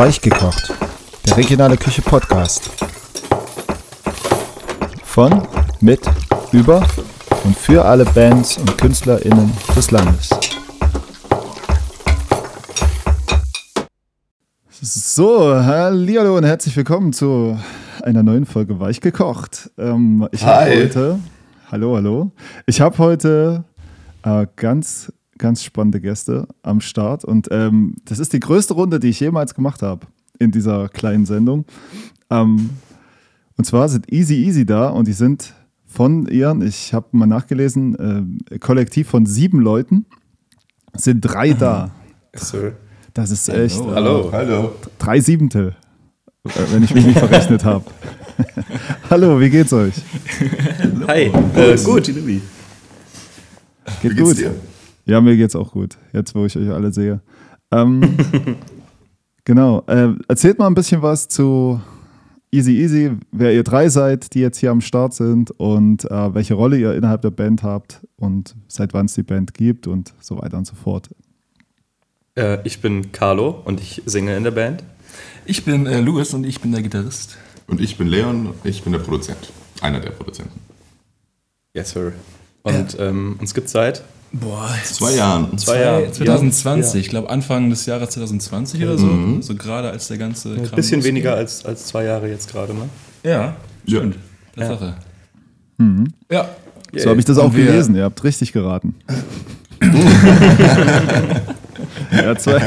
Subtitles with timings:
[0.00, 0.72] Weichgekocht,
[1.26, 2.70] der regionale Küche Podcast.
[5.04, 5.46] Von,
[5.82, 6.00] mit,
[6.52, 6.82] über
[7.44, 10.30] und für alle Bands und KünstlerInnen des Landes.
[14.80, 17.58] So, hallo und herzlich willkommen zu
[18.02, 19.70] einer neuen Folge Weichgekocht.
[19.76, 20.76] Ähm, ich habe Hi.
[20.84, 21.18] heute,
[21.70, 22.32] hallo, hallo,
[22.64, 23.64] ich habe heute
[24.22, 29.08] äh, ganz, ganz spannende Gäste am Start und ähm, das ist die größte Runde, die
[29.08, 30.06] ich jemals gemacht habe
[30.38, 31.64] in dieser kleinen Sendung.
[32.30, 32.70] Ähm,
[33.56, 35.54] und zwar sind Easy Easy da und die sind
[35.86, 40.06] von ihren, ich habe mal nachgelesen, äh, Kollektiv von sieben Leuten,
[40.94, 41.90] sind drei da.
[42.36, 42.72] So.
[43.12, 44.30] Das ist echt äh, Hallo.
[44.30, 44.72] Hallo.
[44.98, 45.74] drei Siebente,
[46.44, 47.84] äh, wenn ich mich nicht verrechnet habe.
[49.10, 49.94] Hallo, wie geht's euch?
[51.08, 51.32] Hi.
[51.56, 52.04] Äh, gut.
[52.04, 52.26] Geht
[54.02, 54.38] Wie geht's gut.
[54.38, 54.54] dir?
[55.10, 57.20] Ja, mir geht's auch gut, jetzt wo ich euch alle sehe.
[57.72, 58.16] Ähm,
[59.44, 61.80] genau, äh, erzählt mal ein bisschen was zu
[62.52, 66.54] Easy Easy, wer ihr drei seid, die jetzt hier am Start sind und äh, welche
[66.54, 70.40] Rolle ihr innerhalb der Band habt und seit wann es die Band gibt und so
[70.40, 71.10] weiter und so fort.
[72.36, 74.84] Äh, ich bin Carlo und ich singe in der Band.
[75.44, 77.36] Ich bin äh, Louis und ich bin der Gitarrist.
[77.66, 79.52] Und ich bin Leon, ich bin der Produzent.
[79.80, 80.60] Einer der Produzenten.
[81.74, 82.12] Yes, sir.
[82.62, 85.58] Und ähm, uns gibt seit Boah, Zwei Jahren.
[85.58, 86.12] zwei Jahren.
[86.12, 87.00] 2020, Ja.
[87.00, 89.06] ich glaube Anfang des Jahres 2020 oder so.
[89.06, 89.42] Mhm.
[89.42, 91.14] So gerade als der ganze Ein Kram bisschen losging.
[91.16, 92.82] weniger als, als zwei Jahre jetzt gerade, ne?
[93.24, 93.54] Ja,
[93.86, 94.16] stimmt.
[94.56, 94.68] Ja.
[94.68, 94.94] Tatsache.
[95.78, 96.06] Mhm.
[96.30, 96.48] Ja.
[96.96, 98.94] So habe ich das Und auch wir- gelesen, ihr habt richtig geraten.
[102.12, 102.60] ja, zwei,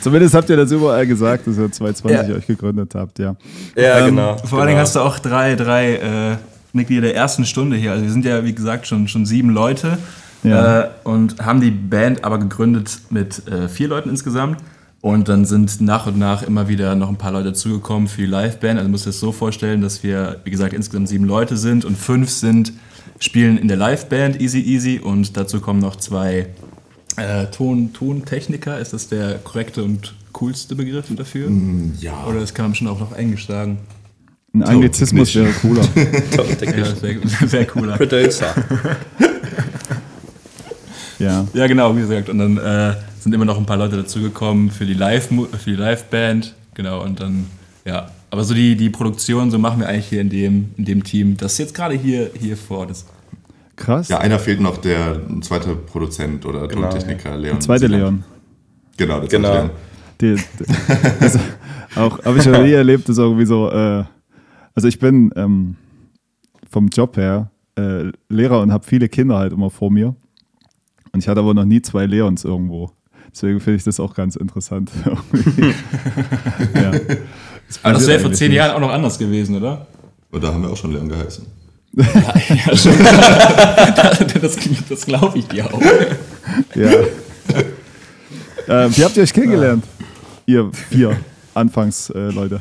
[0.00, 2.34] zumindest habt ihr das überall gesagt, dass ihr 2020 Ja.
[2.36, 3.34] euch gegründet habt, ja.
[3.76, 4.36] Ja, Ähm, genau.
[4.38, 4.80] Vor allen Dingen genau.
[4.82, 6.36] hast du auch drei, drei äh,
[6.72, 7.92] Mitglieder der ersten Stunde hier.
[7.92, 9.98] Also wir sind ja, wie gesagt, schon, schon sieben Leute
[10.44, 10.82] Ja.
[10.82, 14.58] äh, und haben die Band aber gegründet mit äh, vier Leuten insgesamt.
[15.00, 18.26] Und dann sind nach und nach immer wieder noch ein paar Leute dazugekommen für die
[18.26, 18.78] Liveband.
[18.78, 21.84] Also du musst dir das so vorstellen, dass wir, wie gesagt, insgesamt sieben Leute sind
[21.84, 22.72] und fünf sind,
[23.18, 26.46] spielen in der Liveband Easy Easy und dazu kommen noch zwei
[27.16, 28.78] äh, Ton, Tontechniker.
[28.78, 31.50] Ist das der korrekte und coolste Begriff dafür?
[32.00, 32.24] Ja.
[32.26, 33.80] Oder das kann man bestimmt auch auf Englisch sagen.
[34.54, 35.82] Ein Anglizismus wäre cooler.
[35.94, 37.96] Ja, wäre wär cooler.
[37.96, 38.54] Producer.
[41.18, 41.46] Ja.
[41.54, 42.28] Ja, genau, wie gesagt.
[42.28, 45.76] Und dann äh, sind immer noch ein paar Leute dazugekommen für die Live für die
[45.76, 46.54] Live-Band.
[46.74, 47.46] Genau, und dann,
[47.84, 48.10] ja.
[48.30, 51.36] Aber so die, die Produktion, so machen wir eigentlich hier in dem, in dem Team,
[51.36, 53.06] das jetzt gerade hier, hier vor Ort ist.
[53.76, 54.08] Krass.
[54.08, 57.56] Ja, einer fehlt noch, der zweite Produzent oder Genau, Tontechniker, Leon.
[57.56, 58.24] Der zweite Leon.
[58.96, 59.54] Genau, der zweite Genau.
[59.54, 59.70] Leon.
[60.20, 60.64] Die, die,
[61.20, 61.38] das
[61.96, 63.70] auch habe ich noch nie erlebt, das ist irgendwie so.
[63.70, 64.04] Äh,
[64.74, 65.76] also ich bin ähm,
[66.70, 70.14] vom Job her äh, Lehrer und habe viele Kinder halt immer vor mir.
[71.14, 72.90] Und ich hatte aber noch nie zwei Leons irgendwo.
[73.32, 74.90] Deswegen finde ich das auch ganz interessant.
[76.74, 76.90] ja.
[77.84, 78.56] Aber das wäre vor zehn nicht.
[78.56, 79.86] Jahren auch noch anders gewesen, oder?
[80.32, 81.46] Und da haben wir auch schon Leon geheißen.
[81.92, 82.98] Ja, schon.
[84.42, 84.58] das
[84.88, 85.80] das glaube ich dir auch.
[86.74, 86.90] Ja.
[88.66, 89.84] äh, wie habt ihr euch kennengelernt?
[90.46, 91.16] Ihr vier
[91.54, 92.60] Anfangs-Leute.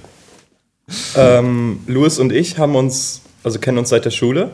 [1.16, 4.52] Äh, ähm, Louis und ich haben uns, also kennen uns seit der Schule.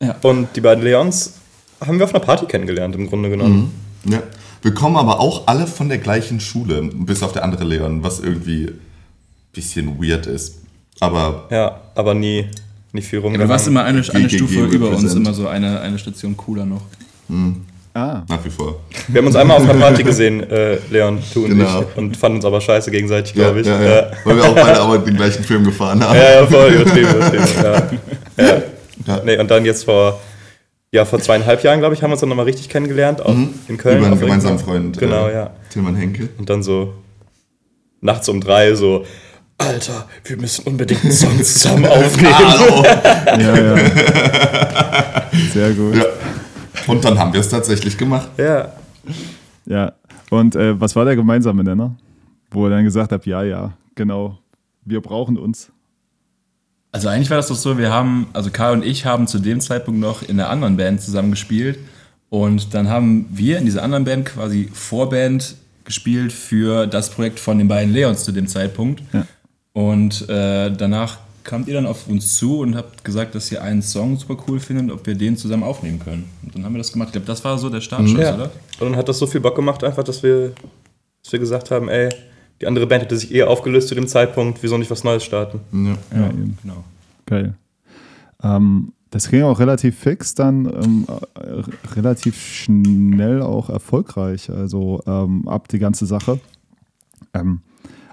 [0.00, 0.14] Ja.
[0.22, 1.40] Und die beiden Leons
[1.86, 3.72] haben wir auf einer Party kennengelernt, im Grunde genommen.
[4.04, 4.22] Ja.
[4.62, 8.20] Wir kommen aber auch alle von der gleichen Schule, bis auf der andere Leon, was
[8.20, 8.78] irgendwie ein
[9.52, 10.58] bisschen weird ist.
[11.00, 12.46] Aber Ja, aber nie,
[12.92, 13.50] nie viel Du rumgegangen.
[13.50, 16.82] warst immer eine, eine Stufe über uns, immer so eine, eine Station cooler noch.
[17.96, 18.80] Ah, nach wie vor.
[19.06, 21.82] Wir haben uns einmal auf einer Party gesehen, äh, Leon, du und Genau.
[21.82, 23.66] ich, und fanden uns aber scheiße gegenseitig, Ja, glaube ich.
[23.68, 24.10] ja, ja.
[24.24, 26.16] Weil wir auch beide aber den gleichen Film gefahren haben.
[26.16, 27.44] Ja, ja, voll übertrieben, übertrieben.
[27.62, 27.90] Ja.
[28.44, 28.62] Ja.
[29.06, 29.22] Ja.
[29.24, 30.18] Nee, und dann jetzt vor,
[30.94, 33.34] ja, vor zweieinhalb Jahren, glaube ich, haben wir uns dann nochmal richtig kennengelernt, auch
[33.66, 33.98] in Köln.
[33.98, 34.96] Über einen gemeinsamen Freund.
[34.96, 35.50] Genau, äh, ja.
[35.68, 36.28] Tillmann Henke.
[36.38, 36.94] Und dann so
[38.00, 39.04] nachts um drei so,
[39.58, 42.38] Alter, wir müssen unbedingt einen Song zusammen aufnehmen.
[42.38, 42.84] Hallo!
[43.26, 45.30] ja, ja.
[45.52, 45.96] Sehr gut.
[45.96, 46.04] ja.
[46.86, 48.28] Und dann haben wir es tatsächlich gemacht.
[48.36, 48.72] Ja.
[49.66, 49.94] Ja,
[50.30, 51.96] und äh, was war der gemeinsame Nenner?
[52.52, 54.38] Wo ihr dann gesagt habt, ja, ja, genau,
[54.84, 55.72] wir brauchen uns.
[56.94, 59.60] Also eigentlich war das doch so, wir haben, also Karl und ich haben zu dem
[59.60, 61.76] Zeitpunkt noch in einer anderen Band zusammen gespielt
[62.28, 67.58] und dann haben wir in dieser anderen Band quasi Vorband gespielt für das Projekt von
[67.58, 69.02] den beiden Leons zu dem Zeitpunkt.
[69.12, 69.26] Ja.
[69.72, 73.82] Und äh, danach kamt ihr dann auf uns zu und habt gesagt, dass ihr einen
[73.82, 76.30] Song super cool findet, ob wir den zusammen aufnehmen können.
[76.44, 77.08] Und dann haben wir das gemacht.
[77.08, 78.36] Ich glaube, das war so der Startschuss, ja.
[78.36, 78.52] oder?
[78.78, 80.52] Und dann hat das so viel Bock gemacht, einfach, dass wir,
[81.24, 82.08] dass wir gesagt haben, ey,
[82.64, 85.60] die andere Band hätte sich eher aufgelöst zu dem Zeitpunkt, wieso nicht was Neues starten?
[85.72, 86.18] Ja.
[86.18, 86.56] Ja, eben.
[86.62, 86.82] genau.
[87.26, 87.54] Geil.
[88.42, 95.46] Ähm, das ging auch relativ fix, dann ähm, äh, relativ schnell auch erfolgreich, also ähm,
[95.46, 96.40] ab die ganze Sache.
[97.34, 97.60] Ähm,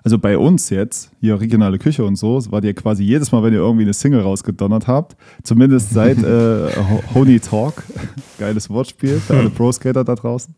[0.03, 3.53] also bei uns jetzt, hier regionale Küche und so, war dir quasi jedes Mal, wenn
[3.53, 6.69] ihr irgendwie eine Single rausgedonnert habt, zumindest seit äh,
[7.13, 7.83] Honey Talk,
[8.39, 10.55] geiles Wortspiel für alle Pro-Skater da draußen.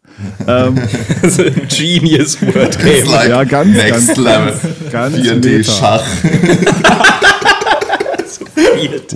[0.47, 0.75] Ähm,
[1.69, 3.05] Genius Word Game.
[3.07, 4.53] Like ja, ganz, Next ganz, Level.
[4.91, 5.71] ganz 4D meta.
[5.71, 6.03] Schach.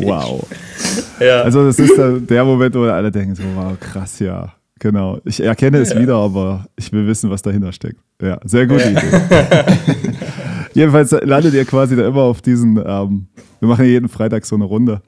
[0.02, 0.46] Wow.
[1.20, 1.42] Ja.
[1.42, 4.54] Also das ist der, der Moment, wo alle denken so, wow, krass, ja.
[4.80, 5.20] Genau.
[5.26, 8.00] Ich erkenne es wieder, aber ich will wissen, was dahinter steckt.
[8.22, 9.02] Ja, sehr gute Idee.
[10.74, 13.28] Jedenfalls landet ihr quasi da immer auf diesen, ähm,
[13.60, 15.02] wir machen ja jeden Freitag so eine Runde,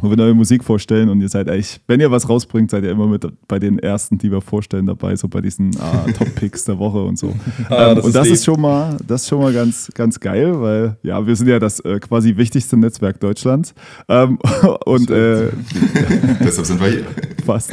[0.00, 2.90] wo wir neue Musik vorstellen und ihr seid eigentlich, wenn ihr was rausbringt, seid ihr
[2.90, 5.70] immer mit bei den ersten, die wir vorstellen dabei, so bei diesen
[6.06, 7.34] äh, Top-Picks der Woche und so.
[7.68, 8.34] Ah, ähm, das und ist das lieb.
[8.34, 11.58] ist schon mal, das ist schon mal ganz, ganz geil, weil ja, wir sind ja
[11.58, 13.74] das äh, quasi wichtigste Netzwerk Deutschlands.
[14.08, 14.38] Ähm,
[14.84, 15.48] und äh,
[16.40, 17.04] Deshalb sind wir hier.
[17.44, 17.72] fast.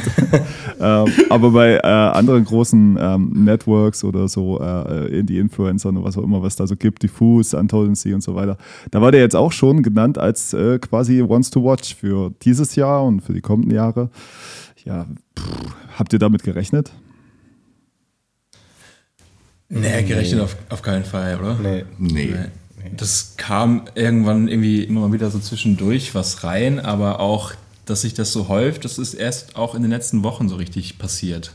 [0.80, 6.24] ähm, aber bei äh, anderen großen ähm, Networks oder so, äh, Indie-Influencern oder was auch
[6.24, 8.56] immer, was da so gibt, Diffuse, Antolency und so weiter,
[8.90, 12.76] da war der jetzt auch schon genannt als äh, quasi Wants to Watch für dieses
[12.76, 14.10] Jahr und für die kommenden Jahre.
[14.84, 15.06] Ja,
[15.38, 16.92] pff, habt ihr damit gerechnet?
[19.68, 21.58] Nee, gerechnet auf, auf keinen Fall, oder?
[21.60, 21.84] Nee.
[21.98, 22.34] Nee.
[22.96, 27.52] Das kam irgendwann irgendwie immer mal wieder so zwischendurch was rein, aber auch,
[27.84, 30.98] dass sich das so häuft, das ist erst auch in den letzten Wochen so richtig
[30.98, 31.52] passiert.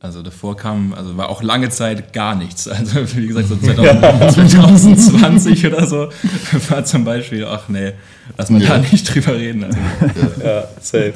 [0.00, 2.68] Also davor kam, also war auch lange Zeit gar nichts.
[2.68, 6.08] Also wie gesagt, so 2020 oder so
[6.68, 7.94] war zum Beispiel, ach nee,
[8.36, 8.68] lass mal ja.
[8.68, 9.64] da nicht drüber reden.
[9.64, 9.76] Also,
[10.44, 10.68] ja.
[10.80, 11.14] safe.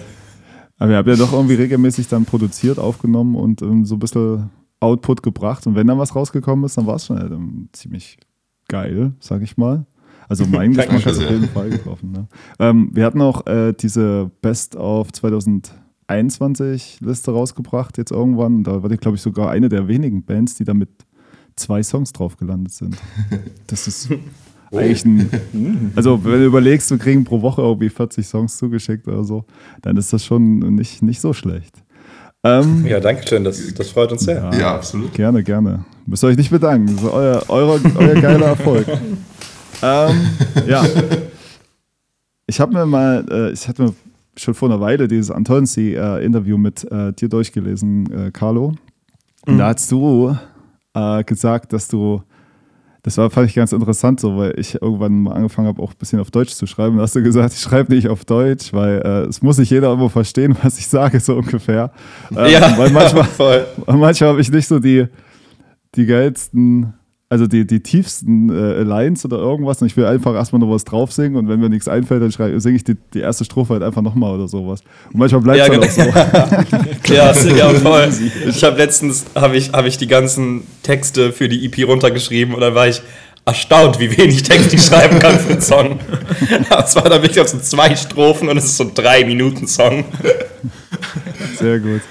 [0.78, 4.50] Aber ihr habt ja doch irgendwie regelmäßig dann produziert, aufgenommen und um, so ein bisschen
[4.80, 5.64] Output gebracht.
[5.68, 8.18] Und wenn dann was rausgekommen ist, dann war es schon halt, um, ziemlich
[8.66, 9.86] geil, sag ich mal.
[10.28, 12.10] Also mein Geschmack hat auf jeden Fall getroffen.
[12.10, 12.26] Ne?
[12.58, 15.72] Ähm, wir hatten auch äh, diese Best of 2000.
[16.12, 18.64] 21-Liste rausgebracht, jetzt irgendwann.
[18.64, 20.90] Da war ich, glaube ich, sogar eine der wenigen Bands, die da mit
[21.56, 22.96] zwei Songs drauf gelandet sind.
[23.66, 24.10] Das ist
[24.70, 24.78] oh.
[24.78, 25.30] eigentlich ein.
[25.52, 25.92] Mhm.
[25.94, 29.44] Also, wenn du überlegst, wir kriegen pro Woche irgendwie 40 Songs zugeschickt oder so,
[29.80, 31.82] dann ist das schon nicht, nicht so schlecht.
[32.44, 34.42] Ähm, ja, danke schön, das, das freut uns sehr.
[34.42, 35.14] Ja, ja, absolut.
[35.14, 35.84] Gerne, gerne.
[36.06, 36.86] Müsst ihr euch nicht bedanken.
[36.86, 38.86] Das ist euer, euer, euer geiler Erfolg.
[39.82, 40.20] ähm,
[40.66, 40.84] ja.
[42.46, 43.94] Ich habe mir mal, äh, ich hatte mir
[44.36, 48.74] schon vor einer Weile dieses Antonsi-Interview mit äh, dir durchgelesen, äh, Carlo.
[49.46, 50.36] Und da hast du
[50.94, 52.22] äh, gesagt, dass du,
[53.02, 55.98] das war, fand ich ganz interessant so, weil ich irgendwann mal angefangen habe, auch ein
[55.98, 56.96] bisschen auf Deutsch zu schreiben.
[56.96, 59.92] Da hast du gesagt, ich schreibe nicht auf Deutsch, weil äh, es muss nicht jeder
[59.92, 61.90] immer verstehen, was ich sage, so ungefähr.
[62.36, 63.26] Ähm, Ja, weil manchmal,
[63.86, 65.06] und manchmal habe ich nicht so die,
[65.94, 66.94] die geilsten,
[67.32, 69.80] also die, die tiefsten äh, Lines oder irgendwas.
[69.80, 72.60] Und ich will einfach erstmal noch was drauf singen und wenn mir nichts einfällt, dann
[72.60, 74.82] singe ich die, die erste Strophe halt einfach nochmal oder sowas.
[75.10, 76.14] Und manchmal bleibt Ja, es genau.
[76.14, 76.66] halt auch
[77.06, 77.14] so.
[77.14, 78.10] Ja, ja, voll.
[78.46, 82.60] Ich habe letztens habe ich, hab ich die ganzen Texte für die EP runtergeschrieben und
[82.60, 83.00] dann war ich
[83.46, 86.00] erstaunt, wie wenig Text ich schreiben kann für einen Song.
[86.68, 89.24] Aber es war dann wirklich auf so zwei Strophen und es ist so ein drei
[89.24, 90.04] Minuten Song.
[91.58, 92.02] Sehr gut.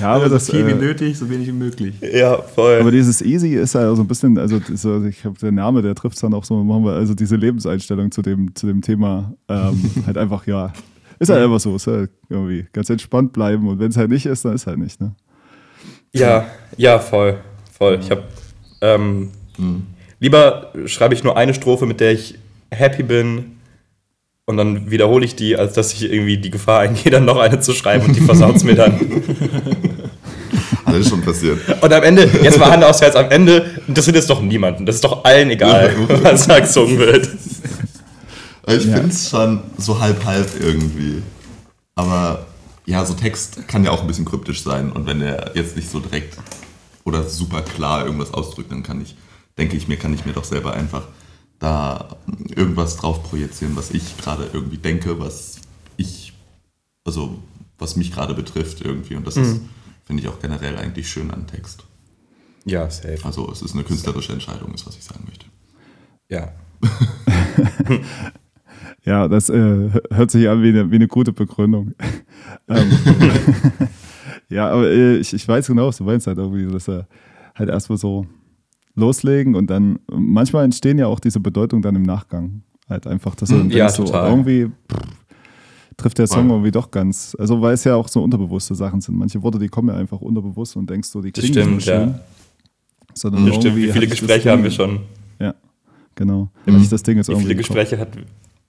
[0.00, 1.94] Ja, aber so das, viel wie äh, nötig, so wenig wie möglich.
[2.00, 2.78] Ja, voll.
[2.80, 5.94] aber dieses Easy ist ja so ein bisschen, also so, ich habe der Name, der
[5.94, 9.34] trifft es dann auch so, machen wir also diese Lebenseinstellung zu dem, zu dem Thema
[9.48, 10.72] ähm, halt einfach, ja,
[11.18, 14.26] ist halt einfach so, ist halt irgendwie ganz entspannt bleiben und wenn es halt nicht
[14.26, 15.14] ist, dann ist halt nicht, ne?
[16.12, 16.46] Ja,
[16.76, 17.38] ja, voll.
[17.70, 17.98] Voll.
[18.00, 18.24] Ich habe
[18.80, 19.30] ähm,
[20.18, 22.38] lieber schreibe ich nur eine Strophe, mit der ich
[22.70, 23.56] happy bin
[24.46, 27.60] und dann wiederhole ich die, als dass ich irgendwie die Gefahr eingehe, dann noch eine
[27.60, 28.98] zu schreiben und die versaut mir dann.
[30.84, 31.58] Alles schon passiert.
[31.82, 34.86] Und am Ende, jetzt mal Hand aufs Herz, am Ende interessiert es doch niemanden.
[34.86, 37.28] Das ist doch allen egal, was da gesungen wird.
[38.66, 38.96] Ich Ja.
[38.96, 41.22] finde es schon so halb-halb irgendwie.
[41.94, 42.46] Aber
[42.86, 44.92] ja, so Text kann ja auch ein bisschen kryptisch sein.
[44.92, 46.36] Und wenn er jetzt nicht so direkt
[47.04, 49.16] oder super klar irgendwas ausdrückt, dann kann ich,
[49.58, 51.02] denke ich mir, kann ich mir doch selber einfach
[51.58, 52.16] da
[52.56, 55.56] irgendwas drauf projizieren, was ich gerade irgendwie denke, was
[55.96, 56.32] ich,
[57.04, 57.38] also
[57.78, 59.14] was mich gerade betrifft irgendwie.
[59.16, 59.60] Und das ist,
[60.10, 61.84] finde ich auch generell eigentlich schön an Text.
[62.64, 63.20] Ja, safe.
[63.22, 65.46] Also es ist eine künstlerische Entscheidung, ist, was ich sagen möchte.
[66.28, 66.52] Ja.
[69.02, 71.94] Ja, das äh, hört sich an wie eine, wie eine gute Begründung.
[72.68, 72.90] ähm,
[74.50, 77.08] ja, aber äh, ich, ich weiß genau, was du meinst halt irgendwie, dass er
[77.54, 78.26] halt erstmal so
[78.94, 82.62] loslegen und dann manchmal entstehen ja auch diese Bedeutungen dann im Nachgang.
[82.90, 84.28] Halt einfach, dass er dann Ja, so total.
[84.28, 84.98] irgendwie pff,
[86.00, 86.56] trifft der Song Voll.
[86.56, 89.16] irgendwie doch ganz, also weil es ja auch so unterbewusste Sachen sind.
[89.16, 91.82] Manche Worte, die kommen ja einfach unterbewusst und denkst so, die Das klingen nicht stimmt,
[91.82, 92.08] so schön.
[92.14, 92.20] ja.
[93.14, 93.76] Sondern Das stimmt.
[93.76, 95.00] Wie viele das Gespräche haben wir schon?
[95.40, 95.54] Ja,
[96.14, 96.48] genau.
[96.66, 98.08] Ja, wenn ich das Ding jetzt Wie irgendwie viele Gespräche, hat,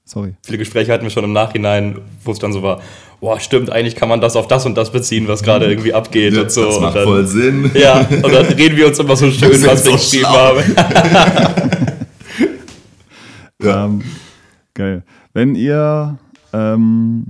[0.03, 0.33] Sorry.
[0.43, 2.81] viele Gespräche hatten wir schon im Nachhinein, wo es dann so war,
[3.19, 6.35] boah, stimmt, eigentlich kann man das auf das und das beziehen, was gerade irgendwie abgeht
[6.37, 6.65] und so.
[6.65, 7.69] das und macht dann, voll Sinn.
[7.75, 10.61] Ja, und dann reden wir uns immer so schön, Das was wir so geschrieben haben.
[13.63, 13.85] Ja.
[13.85, 14.01] Ähm,
[14.73, 15.03] geil.
[15.33, 16.17] Wenn ihr
[16.53, 17.25] ähm,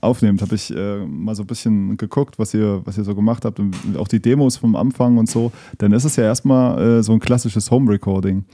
[0.00, 3.44] aufnehmt, habe ich äh, mal so ein bisschen geguckt, was ihr, was ihr so gemacht
[3.44, 7.02] habt und auch die Demos vom Anfang und so, dann ist es ja erstmal äh,
[7.02, 8.44] so ein klassisches Home-Recording.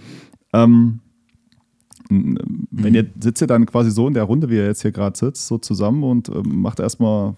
[0.53, 1.01] Ähm,
[2.11, 5.17] wenn ihr sitzt ihr dann quasi so in der Runde, wie ihr jetzt hier gerade
[5.17, 7.35] sitzt, so zusammen und ähm, macht erstmal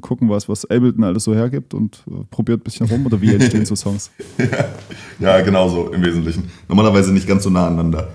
[0.00, 3.32] gucken, was, was Ableton alles so hergibt und äh, probiert ein bisschen rum oder wie
[3.32, 4.10] entstehen so Songs?
[5.20, 6.44] Ja, genau so im Wesentlichen.
[6.68, 8.08] Normalerweise nicht ganz so nah aneinander.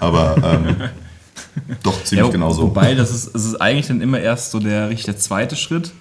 [0.00, 0.76] Aber ähm,
[1.82, 2.62] doch ziemlich Ja, genau so.
[2.62, 5.92] Wobei, das ist, es ist eigentlich dann immer erst so der richtig der zweite Schritt,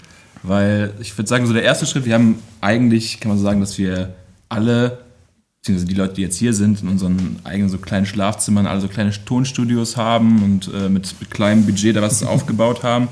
[0.44, 3.60] weil ich würde sagen, so der erste Schritt, wir haben eigentlich, kann man so sagen,
[3.60, 4.14] dass wir
[4.50, 5.00] alle,
[5.62, 8.88] beziehungsweise die Leute, die jetzt hier sind, in unseren eigenen so kleinen Schlafzimmern, alle so
[8.88, 13.08] kleine Tonstudios haben und äh, mit, mit kleinem Budget da was aufgebaut haben.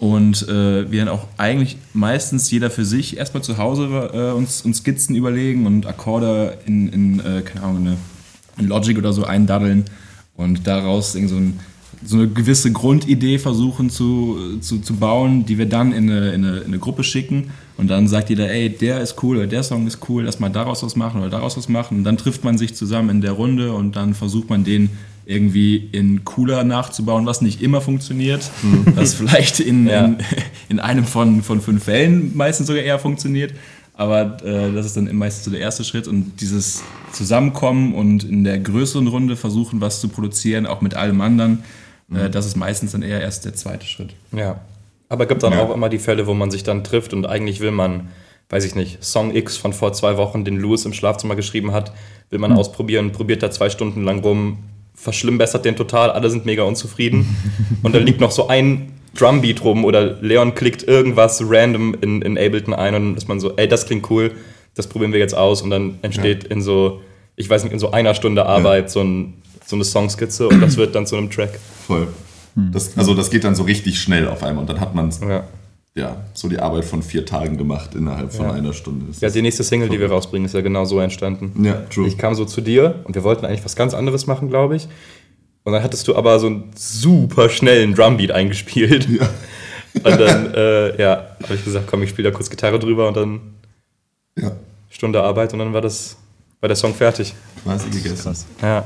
[0.00, 4.62] Und äh, wir dann auch eigentlich meistens jeder für sich erstmal zu Hause äh, uns,
[4.62, 7.96] uns Skizzen überlegen und Akkorde in, in äh, keine Ahnung, eine,
[8.58, 9.86] in Logic oder so eindaddeln
[10.36, 11.60] und daraus irgend so, ein,
[12.04, 16.44] so eine gewisse Grundidee versuchen zu, zu, zu bauen, die wir dann in eine, in,
[16.44, 17.50] eine, in eine Gruppe schicken.
[17.76, 20.48] Und dann sagt jeder, ey, der ist cool oder der Song ist cool, lass mal
[20.48, 21.98] daraus was machen oder daraus was machen.
[21.98, 24.90] Und dann trifft man sich zusammen in der Runde und dann versucht man den
[25.26, 28.50] irgendwie in cooler nachzubauen, was nicht immer funktioniert,
[28.94, 30.06] was vielleicht in, Ja.
[30.06, 30.16] in,
[30.70, 33.52] in einem von, von fünf Fällen meistens sogar eher funktioniert.
[33.94, 38.44] Aber äh, das ist dann meistens so der erste Schritt und dieses Zusammenkommen und in
[38.44, 41.64] der größeren Runde versuchen, was zu produzieren, auch mit allem anderen,
[42.14, 44.10] äh, das ist meistens dann eher erst der zweite Schritt.
[44.32, 44.60] Ja.
[45.08, 45.62] Aber es gibt dann Ja.
[45.62, 48.08] auch immer die Fälle, wo man sich dann trifft und eigentlich will man,
[48.50, 51.92] weiß ich nicht, Song X von vor zwei Wochen, den Louis im Schlafzimmer geschrieben hat,
[52.30, 54.58] will man ausprobieren, probiert da zwei Stunden lang rum,
[54.94, 57.36] verschlimmbessert den total, alle sind mega unzufrieden.
[57.82, 62.36] und dann liegt noch so ein Drumbeat rum oder Leon klickt irgendwas random in, in
[62.36, 64.32] Ableton ein und dann ist man so, ey, das klingt cool,
[64.74, 67.00] das probieren wir jetzt aus und dann entsteht in so,
[67.34, 69.34] ich weiß nicht, in so einer Stunde Arbeit so, ein,
[69.68, 71.58] so eine Songskizze und das wird dann zu einem Track.
[71.86, 72.08] Voll.
[72.72, 75.44] Das, also das geht dann so richtig schnell auf einmal und dann hat man Ja.
[75.94, 78.52] ja, so die Arbeit von vier Tagen gemacht innerhalb von Ja.
[78.52, 79.04] einer Stunde.
[79.08, 81.64] Das Ja, die nächste Single, die wir rausbringen, ist ja genau so entstanden.
[81.64, 82.08] ja, true.
[82.08, 84.88] Ich kam so zu dir und wir wollten eigentlich was ganz anderes machen, glaube ich.
[85.64, 89.06] Und dann hattest du aber so einen super schnellen Drumbeat eingespielt.
[89.08, 89.28] Ja.
[89.94, 93.16] Und dann, äh, ja, habe ich gesagt, komm, ich spiele da kurz Gitarre drüber und
[93.16, 93.40] dann
[94.38, 94.52] ja,
[94.90, 96.16] Stunde Arbeit und dann war das,
[96.60, 97.34] war der Song fertig.
[97.64, 98.34] quasi gegessen.
[98.62, 98.84] Ja.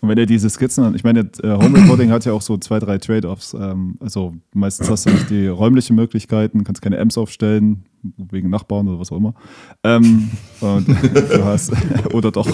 [0.00, 2.78] Und wenn ihr diese Skizzen, ich meine, äh, Home Recording hat ja auch so zwei,
[2.78, 3.54] drei Trade-offs.
[3.54, 7.84] Ähm, also meistens hast du nicht die räumlichen Möglichkeiten, kannst keine Amps aufstellen,
[8.30, 9.34] wegen Nachbarn oder was auch immer.
[9.84, 11.72] Ähm, und du hast,
[12.12, 12.46] oder doch.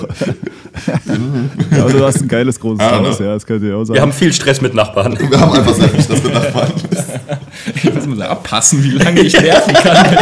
[1.76, 3.26] ja, oder du hast ein geiles großes Ah, Haus, ne?
[3.26, 3.96] ja, das könnt ihr auch sagen.
[3.96, 5.18] Wir haben viel Stress mit Nachbarn.
[5.18, 6.72] Wir haben einfach sehr viel Stress mit Nachbarn.
[7.74, 10.16] Ich muss mal so abpassen, wie lange ich nerven kann.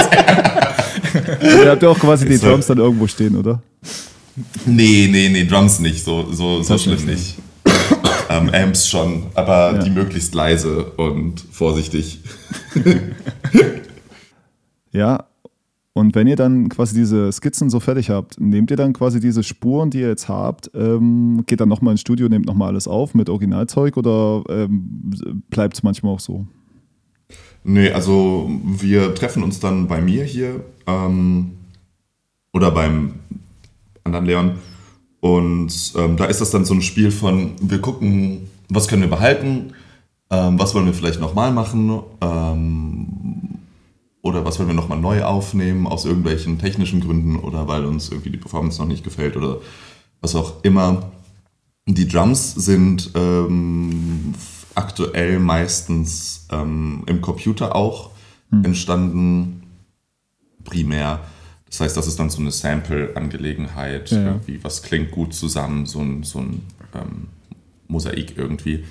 [1.64, 2.38] ihr habt ja auch quasi die.
[2.38, 3.62] Drums dann irgendwo stehen, oder?
[4.66, 7.08] Nee, nee, nee, Drums nicht, so, so, so schlimm nicht.
[7.08, 7.38] nicht.
[8.30, 9.78] ähm, Amps schon, aber Ja.
[9.82, 12.20] die möglichst leise und vorsichtig.
[14.92, 15.24] Ja.
[15.92, 19.42] Und wenn ihr dann quasi diese Skizzen so fertig habt, nehmt ihr dann quasi diese
[19.42, 23.12] Spuren, die ihr jetzt habt, ähm, geht dann nochmal ins Studio, nehmt nochmal alles auf
[23.14, 26.46] mit Originalzeug oder ähm, bleibt es manchmal auch so?
[27.64, 31.50] Nee, also wir treffen uns dann bei mir hier ähm,
[32.52, 33.14] oder beim
[34.04, 34.58] anderen Leon.
[35.20, 39.10] Und ähm, da ist das dann so ein Spiel von, wir gucken, was können wir
[39.10, 39.72] behalten,
[40.30, 42.00] ähm, was wollen wir vielleicht nochmal machen?
[42.20, 43.06] Ähm,
[44.22, 48.30] oder was wollen wir nochmal neu aufnehmen aus irgendwelchen technischen Gründen oder weil uns irgendwie
[48.30, 49.58] die Performance noch nicht gefällt oder
[50.20, 51.10] was auch immer.
[51.86, 54.34] Die Drums sind ähm,
[54.74, 58.10] aktuell meistens ähm, im Computer auch
[58.64, 59.62] entstanden,
[60.64, 61.20] primär.
[61.70, 66.00] Das heißt, das ist dann so eine Sample-Angelegenheit, Ja, irgendwie, was klingt gut zusammen, so
[66.00, 66.62] ein, so ein
[66.94, 67.28] ähm,
[67.86, 68.84] Mosaik irgendwie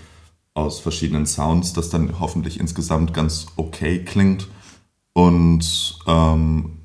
[0.53, 4.47] aus verschiedenen Sounds, das dann hoffentlich insgesamt ganz okay klingt.
[5.13, 6.77] Und ähm,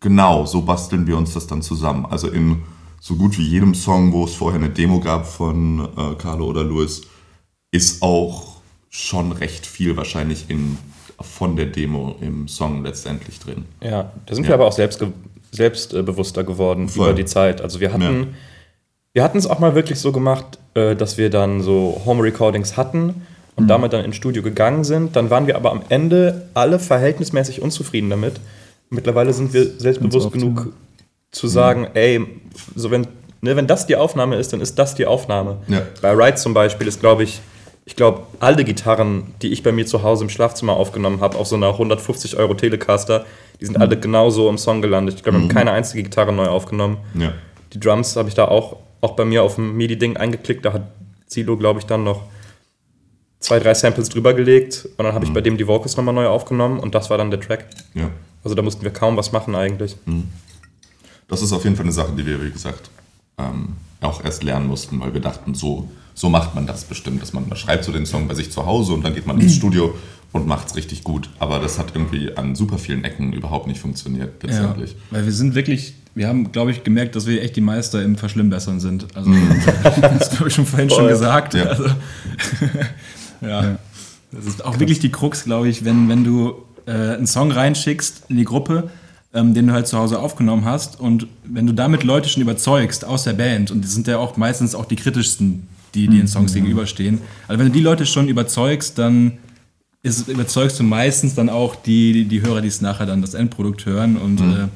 [0.00, 2.06] genau, so basteln wir uns das dann zusammen.
[2.06, 2.62] Also in
[3.00, 6.64] so gut wie jedem Song, wo es vorher eine Demo gab von äh, Carlo oder
[6.64, 7.02] Louis,
[7.70, 8.60] ist auch
[8.90, 10.76] schon recht viel wahrscheinlich in,
[11.22, 13.64] von der Demo im Song letztendlich drin.
[13.82, 14.50] Ja, da sind Ja.
[14.50, 15.04] wir aber auch selbst,
[15.52, 17.08] selbstbewusster geworden Voll.
[17.08, 17.60] über die Zeit.
[17.60, 18.26] Also wir hatten, Ja.
[19.14, 22.76] wir hatten es auch mal wirklich so gemacht, äh, dass wir dann so Home Recordings
[22.76, 25.16] hatten und damit dann ins Studio gegangen sind.
[25.16, 28.40] Dann waren wir aber am Ende alle verhältnismäßig unzufrieden damit.
[28.88, 30.72] Mittlerweile sind wir selbstbewusst oft, genug ja.
[31.32, 32.20] zu sagen, ey,
[32.74, 33.06] so wenn,
[33.40, 35.58] ne, wenn das die Aufnahme ist, dann ist das die Aufnahme.
[35.68, 35.82] Ja.
[36.00, 37.40] Bei Ride zum Beispiel ist, glaube ich,
[37.84, 41.46] ich glaube, alle Gitarren, die ich bei mir zu Hause im Schlafzimmer aufgenommen habe, auf
[41.46, 43.26] so einer 150 Euro Telecaster,
[43.60, 45.16] die sind alle genauso im Song gelandet.
[45.16, 46.98] Ich glaube, wir haben keine einzige Gitarre neu aufgenommen.
[47.14, 47.32] Ja.
[47.72, 50.82] Die Drums habe ich da auch, auch bei mir auf dem MIDI-Ding eingeklickt, da hat
[51.26, 52.22] Zilo, glaube ich, dann noch
[53.38, 56.26] zwei, drei Samples drüber gelegt und dann habe ich bei dem die Vocals nochmal neu
[56.26, 57.66] aufgenommen und das war dann der Track.
[57.94, 58.10] Ja.
[58.44, 59.96] Also da mussten wir kaum was machen eigentlich.
[61.28, 62.90] Das ist auf jeden Fall eine Sache, die wir, wie gesagt,
[63.38, 65.88] ähm, auch erst lernen mussten, weil wir dachten, so,
[66.20, 68.66] so macht man das bestimmt, dass man, man schreibt so den Song bei sich zu
[68.66, 69.94] Hause und dann geht man ins Studio
[70.32, 71.30] und macht es richtig gut.
[71.38, 74.96] Aber das hat irgendwie an super vielen Ecken überhaupt nicht funktioniert letztendlich.
[75.10, 78.16] Weil wir sind wirklich, wir haben, glaube ich, gemerkt, dass wir echt die Meister im
[78.16, 79.06] Verschlimmbessern sind.
[79.16, 79.32] Also,
[80.18, 81.08] das habe ich schon vorhin schon Voll.
[81.08, 81.54] gesagt.
[81.54, 81.64] Ja.
[81.64, 81.84] Also,
[83.40, 83.78] ja.
[84.30, 86.52] Das ist auch wirklich die Krux, glaube ich, wenn, wenn du
[86.84, 88.90] äh, einen Song reinschickst in die Gruppe,
[89.32, 93.06] ähm, den du halt zu Hause aufgenommen hast und wenn du damit Leute schon überzeugst
[93.06, 96.28] aus der Band, und die sind ja auch meistens auch die kritischsten, die, die den
[96.28, 97.18] Songs gegenüberstehen,
[97.48, 99.38] also wenn du die Leute schon überzeugst, dann
[100.02, 103.34] ist, überzeugst du meistens dann auch die, die, die Hörer, die es nachher dann das
[103.34, 104.68] Endprodukt hören und äh,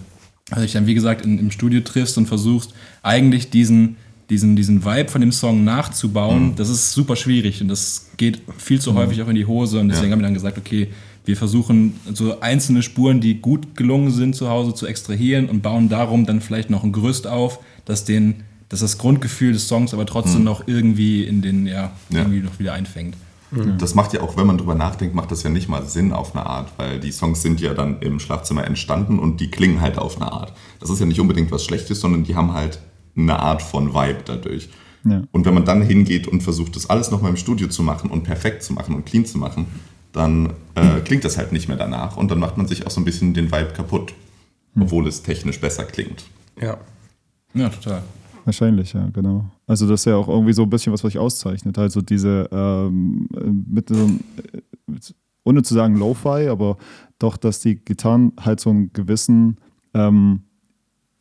[0.50, 3.96] also dich dann, wie gesagt, in, im Studio triffst und versuchst, eigentlich diesen,
[4.28, 8.80] diesen, diesen Vibe von dem Song nachzubauen, das ist super schwierig und das geht viel
[8.80, 10.12] zu häufig auch in die Hose und deswegen Ja.
[10.12, 10.88] haben wir dann gesagt, okay,
[11.24, 15.88] wir versuchen so einzelne Spuren, die gut gelungen sind zu Hause zu extrahieren und bauen
[15.88, 20.06] darum dann vielleicht noch ein Gerüst auf, dass den dass das Grundgefühl des Songs aber
[20.06, 22.20] trotzdem noch irgendwie in den, ja, Ja.
[22.20, 23.16] irgendwie noch wieder einfängt.
[23.78, 26.34] Das macht ja auch, wenn man drüber nachdenkt, macht das ja nicht mal Sinn auf
[26.34, 29.96] eine Art, weil die Songs sind ja dann im Schlafzimmer entstanden und die klingen halt
[29.96, 30.52] auf eine Art.
[30.80, 32.80] Das ist ja nicht unbedingt was Schlechtes, sondern die haben halt
[33.16, 34.70] eine Art von Vibe dadurch.
[35.04, 35.22] Ja.
[35.30, 38.24] Und wenn man dann hingeht und versucht, das alles nochmal im Studio zu machen und
[38.24, 39.66] perfekt zu machen und clean zu machen,
[40.12, 43.00] dann äh, klingt das halt nicht mehr danach und dann macht man sich auch so
[43.00, 44.14] ein bisschen den Vibe kaputt,
[44.80, 46.24] obwohl es technisch besser klingt.
[46.60, 46.78] Ja.
[47.52, 48.02] Ja, total.
[48.44, 49.46] Wahrscheinlich, ja, genau.
[49.66, 51.78] Also das ist ja auch irgendwie so ein bisschen was, was euch auszeichnet.
[51.78, 53.26] Also diese, ähm,
[53.66, 54.20] mit so einem,
[54.52, 54.98] äh,
[55.44, 56.76] ohne zu sagen Lo-Fi, aber
[57.18, 59.56] doch, dass die Gitarren halt so einen gewissen
[59.94, 60.40] ähm,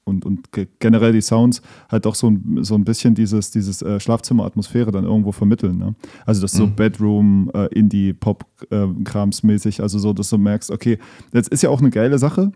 [0.05, 3.81] und, und ge- generell die Sounds halt doch so ein, so ein bisschen dieses, dieses
[3.81, 5.77] äh, Schlafzimmer-Atmosphäre dann irgendwo vermitteln.
[5.77, 5.95] Ne?
[6.25, 10.97] Also das ist so Bedroom, äh, Indie-Pop-Krams mäßig, also so, dass du merkst, okay,
[11.31, 12.51] das ist ja auch eine geile Sache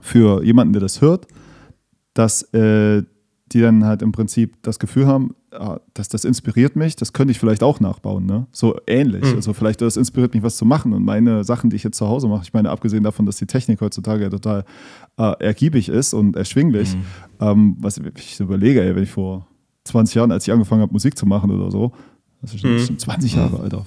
[0.00, 1.26] für jemanden, der das hört,
[2.14, 3.02] dass äh,
[3.52, 7.32] die dann halt im Prinzip das Gefühl haben, ah, dass das inspiriert mich, das könnte
[7.32, 8.46] ich vielleicht auch nachbauen, ne?
[8.52, 9.24] So ähnlich.
[9.34, 10.92] Also vielleicht das inspiriert mich, was zu machen.
[10.92, 13.46] Und meine Sachen, die ich jetzt zu Hause mache, ich meine, abgesehen davon, dass die
[13.46, 14.64] Technik heutzutage ja total
[15.18, 16.96] äh, ergiebig ist und erschwinglich,
[17.40, 19.46] ähm, was ich überlege, ey, wenn ich vor
[19.84, 21.92] 20 Jahren, als ich angefangen habe, Musik zu machen oder so,
[22.40, 23.84] das ist schon, schon 20 Jahre, Alter.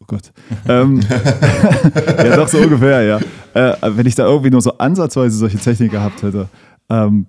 [0.00, 0.32] Oh Gott.
[0.68, 1.00] ähm,
[2.18, 3.20] ja, doch so ungefähr, ja.
[3.54, 6.48] Äh, wenn ich da irgendwie nur so ansatzweise solche Technik gehabt hätte,
[6.90, 7.26] ähm,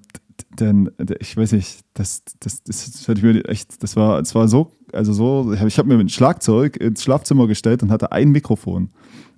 [0.59, 4.35] denn ich weiß nicht, das, das, das, das hätte ich mir echt, das war, das
[4.35, 8.29] war so, also so, ich habe mir ein Schlagzeug ins Schlafzimmer gestellt und hatte ein
[8.29, 8.89] Mikrofon.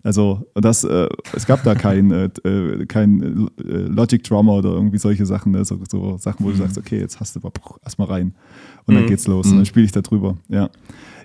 [0.04, 4.98] Also das, äh, es gab da kein, äh, äh, kein äh, Logic Drummer oder irgendwie
[4.98, 5.64] solche Sachen, ne?
[5.64, 8.34] so, so Sachen, wo du sagst, okay, jetzt hast du puh, erstmal rein
[8.88, 10.38] und dann geht's los und dann spiele ich da drüber.
[10.50, 10.70] Ja.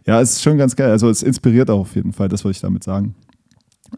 [0.07, 0.91] ja, es ist schon ganz geil.
[0.91, 3.15] Also es inspiriert auch auf jeden Fall, das wollte ich damit sagen.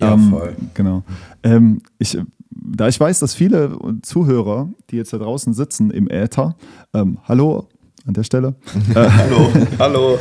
[0.00, 0.56] Ja, Ähm, voll.
[0.74, 1.02] Genau.
[1.42, 2.16] Ähm, ich,
[2.60, 6.56] da ich weiß, dass viele Zuhörer, die jetzt da draußen sitzen im Äther,
[6.94, 7.68] ähm, hallo
[8.06, 8.54] an der Stelle,
[8.94, 9.48] äh, Hallo.
[9.78, 10.18] Hallo.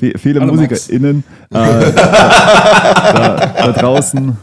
[0.00, 0.52] vi- viele Hallo.
[0.54, 4.36] MusikerInnen äh, da, da draußen,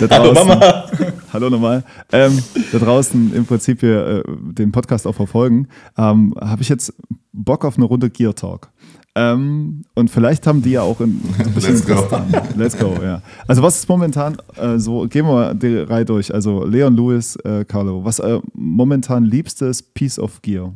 [0.00, 0.84] da Hallo draußen Mama.
[1.32, 1.84] Hallo nochmal.
[2.12, 2.38] Ähm,
[2.72, 6.92] da draußen im Prinzip hier äh, den Podcast auch verfolgen, ähm, habe ich jetzt
[7.32, 8.70] Bock auf eine Runde Gear Talk.
[9.18, 11.18] Ähm, und vielleicht haben die ja auch ein
[11.54, 12.22] bisschen Let's go.
[12.54, 13.22] Let's go, ja.
[13.48, 16.34] Also was ist momentan äh, so, gehen wir mal die Reihe durch.
[16.34, 20.74] Also Leon Lewis, äh, Carlo, was äh, momentan liebstes Piece of Gear?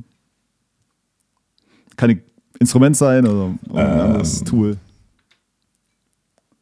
[1.97, 2.23] Kann ein
[2.59, 4.79] Instrument sein oder ein Ähm, anderes Tool.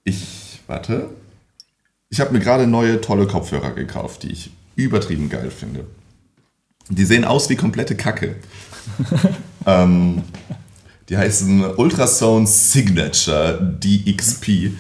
[0.02, 1.10] Ich, warte.
[2.10, 5.84] Ich habe mir gerade neue tolle Kopfhörer gekauft, die ich übertrieben geil finde.
[6.88, 8.34] Die sehen aus wie komplette Kacke.
[9.66, 10.22] ähm,
[11.08, 14.72] die heißen Ultrasound Signature DXP.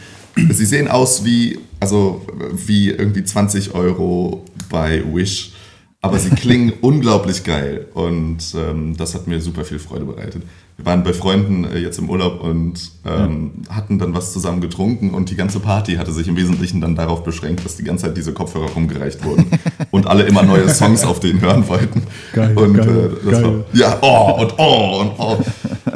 [0.50, 5.52] Sie sehen aus wie, also wie irgendwie 20 Euro bei Wish.
[6.00, 10.44] Aber sie klingen unglaublich geil und ähm, das hat mir super viel Freude bereitet.
[10.76, 15.10] Wir waren bei Freunden äh, jetzt im Urlaub und ähm, hatten dann was zusammen getrunken
[15.12, 18.16] und die ganze Party hatte sich im Wesentlichen dann darauf beschränkt, dass die ganze Zeit
[18.16, 19.46] diese Kopfhörer rumgereicht wurden
[19.90, 22.04] und alle immer neue Songs auf denen hören wollten.
[22.32, 23.44] Geil, und geil, äh, das geil.
[23.44, 25.44] war ja oh und oh und oh.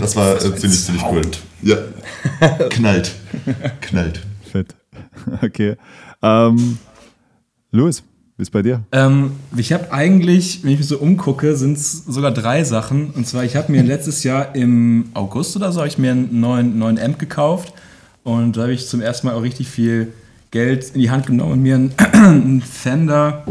[0.03, 1.23] Das war äh, ziemlich ziemlich cool.
[1.63, 1.77] Ja,
[2.71, 3.13] knallt,
[3.81, 4.21] knallt.
[4.51, 4.75] Fett.
[5.43, 5.77] Okay.
[6.21, 6.79] Ähm,
[7.71, 8.03] Louis,
[8.37, 8.83] wie ist bei dir?
[8.91, 13.11] Ähm, ich habe eigentlich, wenn ich mich so umgucke, sind es sogar drei Sachen.
[13.11, 16.41] Und zwar, ich habe mir letztes Jahr im August oder so, habe ich mir einen
[16.41, 17.73] neuen, neuen Amp gekauft.
[18.25, 20.13] Und da habe ich zum ersten Mal auch richtig viel
[20.51, 23.47] Geld in die Hand genommen und mir einen, einen Fender,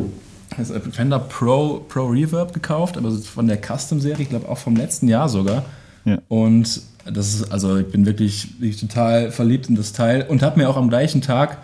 [0.58, 5.08] also Fender Pro, Pro Reverb gekauft, aber von der Custom-Serie, ich glaube auch vom letzten
[5.08, 5.64] Jahr sogar.
[6.06, 6.20] Ja.
[6.28, 10.60] Und Das ist, also ich bin wirklich, wirklich total verliebt in das Teil und habe
[10.60, 11.58] mir auch am gleichen Tag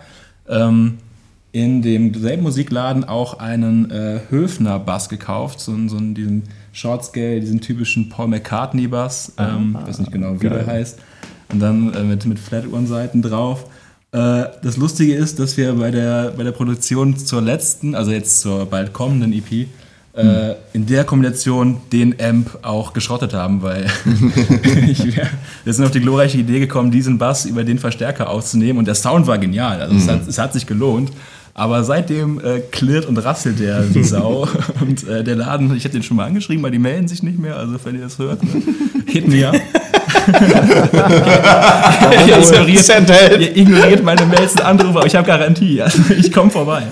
[0.48, 0.98] ähm,
[1.52, 7.40] in demselben Musikladen auch einen äh, Höfner Bass gekauft, so, so einen, diesen Short Scale,
[7.40, 10.64] diesen typischen Paul McCartney Bass, ähm, ich weiß nicht genau, wie geil.
[10.64, 10.98] der heißt,
[11.52, 13.64] und dann äh, mit, mit Flat-One-Seiten drauf.
[14.12, 18.40] Äh, das Lustige ist, dass wir bei der, bei der Produktion zur letzten, also jetzt
[18.40, 19.68] zur bald kommenden EP,
[20.18, 23.86] äh, in der Kombination den Amp auch geschrottet haben, weil
[24.88, 25.28] ich wär,
[25.64, 28.94] wir sind auf die glorreiche Idee gekommen, diesen Bass über den Verstärker aufzunehmen und der
[28.94, 31.12] Sound war genial, also es, hat, es hat sich gelohnt.
[31.54, 34.46] Aber seitdem äh, klirrt und rasselt der wie Sau.
[34.80, 37.36] und äh, der Laden, ich habe den schon mal angeschrieben, weil die melden sich nicht
[37.36, 37.56] mehr.
[37.56, 38.62] Also, wenn ihr das hört, ne?
[39.06, 39.56] hit me up.
[42.26, 43.40] Ihr, ignoriert, Send help.
[43.40, 45.80] ihr ignoriert meine Mails und Anrufe, aber ich habe Garantie.
[45.82, 46.82] Also, ich komme vorbei.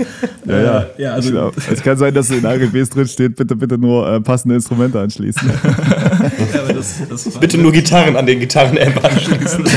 [0.44, 0.80] Ja, ja.
[0.80, 1.52] Äh, ja also, Genau.
[1.70, 5.48] Es kann sein, dass in AGBs drin steht, bitte, bitte nur äh, passende Instrumente anschließen.
[6.54, 9.64] ja, aber das, das Bitte nur Gitarren an den Gitarren-Amp anschließen.
[9.64, 9.74] das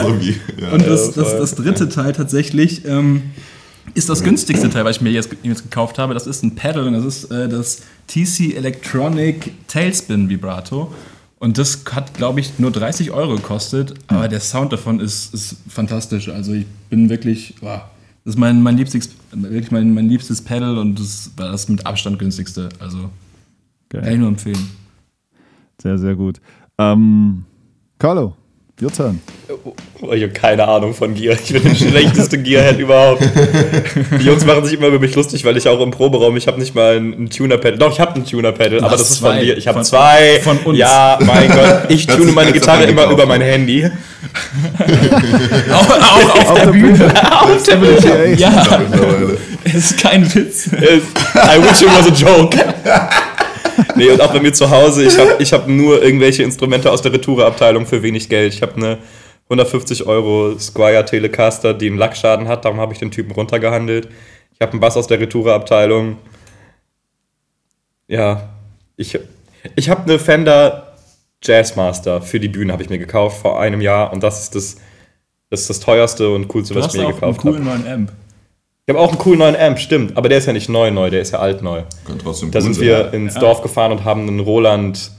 [0.00, 0.40] ist so wie.
[0.60, 0.70] Ja.
[0.72, 3.22] Und das, das, das dritte Teil tatsächlich ähm,
[3.94, 6.14] ist das günstigste Teil, was ich mir jetzt, jetzt gekauft habe.
[6.14, 10.92] Das ist ein Pedal und das ist äh, das TC Electronic Tailspin Vibrato.
[11.38, 15.56] Und das hat, glaube ich, nur 30 Euro gekostet, aber der Sound davon ist, ist
[15.68, 16.28] fantastisch.
[16.30, 17.82] Also ich bin wirklich, wow,
[18.24, 21.84] das ist mein, mein, liebstes, wirklich mein, mein liebstes Pedal und das war das mit
[21.84, 22.70] Abstand günstigste.
[22.78, 23.10] Also
[23.90, 24.18] kann ich Geil.
[24.18, 24.70] nur empfehlen.
[25.80, 26.40] Sehr, sehr gut.
[26.78, 27.44] Ähm,
[27.98, 28.34] Carlo,
[28.80, 29.20] your turn.
[30.02, 31.36] Oh, ich habe keine Ahnung von Gear.
[31.42, 33.22] Ich bin der schlechteste Gearhead überhaupt.
[34.20, 36.58] Die Jungs machen sich immer über mich lustig, weil ich auch im Proberaum, ich habe
[36.58, 37.78] nicht mal ein, ein Tuner-Pedal.
[37.78, 39.56] Doch, ich habe ein Tuner-Pedal, aber das ist von dir.
[39.56, 40.40] Ich habe zwei.
[40.42, 40.76] von uns.
[40.78, 41.82] Ja, mein Gott.
[41.90, 43.12] Ich Das tune meine Gitarre immer eingekauft.
[43.12, 43.88] über mein Handy.
[45.72, 47.14] Auch, auch auf der Bühne.
[47.40, 48.36] Auf der Bildschirm.
[48.38, 48.80] Ja,
[49.64, 50.66] es ist kein Witz.
[50.72, 52.58] I wish it was a joke.
[53.94, 57.02] Nee, und auch bei mir zu Hause, ich habe ich hab nur irgendwelche Instrumente aus
[57.02, 58.52] der Retoure-Abteilung für wenig Geld.
[58.54, 58.98] Ich habe eine
[59.48, 64.08] 150 Euro Squire Telecaster, die einen Lackschaden hat, darum habe ich den Typen runtergehandelt.
[64.52, 66.18] Ich habe einen Bass aus der Retoure-Abteilung.
[68.08, 68.50] Ja,
[68.96, 69.18] ich,
[69.74, 70.94] ich habe eine Fender
[71.42, 74.76] Jazzmaster für die Bühne, habe ich mir gekauft vor einem Jahr und das ist das,
[75.50, 77.50] das, ist das teuerste und coolste, Du was ich mir auch einen gekauft habe.
[77.50, 78.12] coolen neuen Amp.
[78.88, 81.10] Ich habe auch einen coolen neuen Amp, stimmt, aber der ist ja nicht neu neu,
[81.10, 81.82] der ist ja alt neu.
[82.06, 82.84] Kann trotzdem Da cool sind sein.
[82.84, 85.10] wir ins Dorf gefahren und haben einen Roland,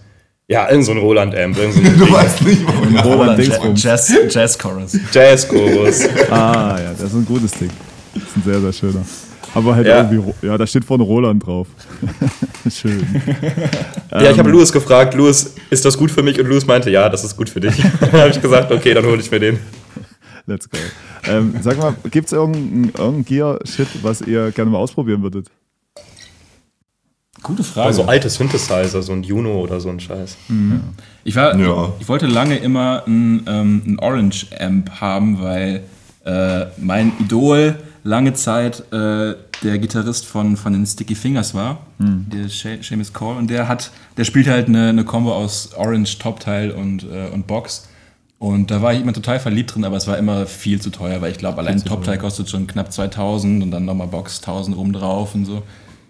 [0.48, 3.44] ja, irgend so ein Roland-Amp, irgend so ein Du weißt nicht, warum wir Roland Ja-
[3.46, 3.84] Dingsbums.
[3.84, 4.98] Jazz, Jazz Chorus.
[5.12, 6.08] Jazz-Chorus.
[6.32, 7.70] Ah, ja, das ist ein gutes Ding.
[8.14, 9.06] Das ist ein sehr, sehr schöner.
[9.54, 10.10] Aber halt Ja.
[10.10, 11.68] irgendwie, ja, da steht vorne Roland drauf.
[12.70, 13.06] Schön.
[14.12, 16.40] ja, ich habe Louis gefragt, Louis, ist das gut für mich?
[16.40, 17.76] Und Louis meinte, ja, das ist gut für dich.
[18.00, 19.60] dann habe ich gesagt, okay, dann hole ich mir den.
[20.46, 20.78] Let's go.
[21.26, 25.48] Ähm, sag mal, gibt es irgendein, irgendein Gear-Shit, was ihr gerne mal ausprobieren würdet?
[27.44, 27.88] Gute Frage.
[27.88, 30.38] Also alte Synthesizer, so ein Juno oder so ein Scheiß.
[31.24, 31.94] ich, war, Ja.
[32.00, 35.84] ich wollte lange immer ein, ähm, ein Orange Amp haben, weil
[36.26, 42.48] äh, mein Idol lange Zeit äh, der Gitarrist von, von den Sticky Fingers war, der
[42.50, 46.72] Se- Seamus Cole, und der hat, der spielt halt eine, eine Combo aus Orange Topteil
[46.72, 47.88] und, äh, und Box.
[48.40, 51.22] Und da war ich immer total verliebt drin, aber es war immer viel zu teuer,
[51.22, 54.94] weil ich glaube, allein Topteil kostet schon knapp 2000 und dann nochmal Box 1000 oben
[54.94, 55.64] drauf und so.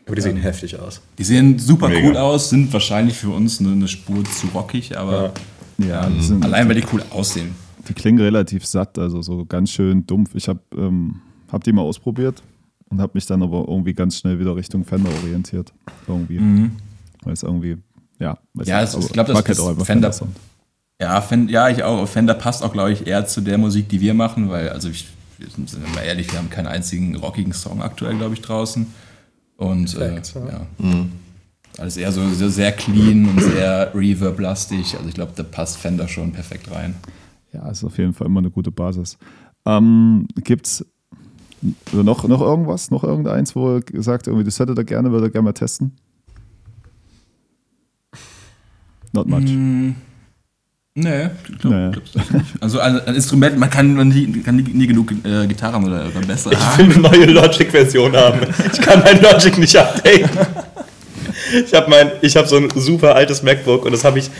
[0.08, 1.02] Aber die sehen heftig aus.
[1.18, 2.08] Die sehen super Mega.
[2.10, 5.34] cool aus, sind wahrscheinlich für uns eine, eine Spur zu rockig, aber
[5.78, 7.54] Ja, die, sind, allein weil die cool aussehen.
[7.88, 10.32] die klingen relativ satt, also so ganz schön dumpf.
[10.34, 12.42] Ich habe ähm, hab die mal ausprobiert
[12.90, 15.74] und habe mich dann aber irgendwie ganz schnell wieder Richtung Fender orientiert.
[16.08, 16.70] Irgendwie.
[17.24, 17.78] Weil es irgendwie,
[18.20, 18.38] ja.
[18.54, 20.36] weiß Ja, aber ich glaub, das halt ist auch einfach Fender- Fender-Sound.
[21.02, 22.08] Ja, Fen ja, ich auch.
[22.08, 25.06] Fender passt auch, glaube ich, eher zu der Musik, die wir machen, weil, also ich,
[25.38, 28.42] wir sind, sind wir mal ehrlich, wir haben keinen einzigen rockigen Song aktuell, glaube ich,
[28.42, 28.88] draußen.
[29.58, 30.68] Und äh, Facts, ja.
[30.80, 31.06] ja.
[31.78, 34.96] Alles eher so, so sehr clean und sehr reverb-lastig.
[34.96, 36.96] Also ich glaube, da passt Fender schon perfekt rein.
[37.54, 39.18] Ja, ist auf jeden Fall immer eine gute Basis.
[39.66, 40.86] Ähm, gibt's
[41.92, 45.32] noch, noch irgendwas, noch irgendeins, wo ihr gesagt irgendwie, das hättet ihr gerne, würdet ihr
[45.34, 45.96] gerne mal testen?
[49.14, 49.50] Not much.
[51.00, 51.88] Nee, ich glaube Nee.
[51.90, 52.46] nicht.
[52.60, 56.08] Also ein, ein Instrument, man kann, man nie, kann nie, nie genug äh, Gitarren oder,
[56.08, 58.40] oder besser Ich will eine neue Logic-Version haben.
[58.74, 60.28] Ich kann mein Logic nicht updaten.
[61.64, 64.32] Ich habe mein, ich habe so ein super altes MacBook und das habe ich,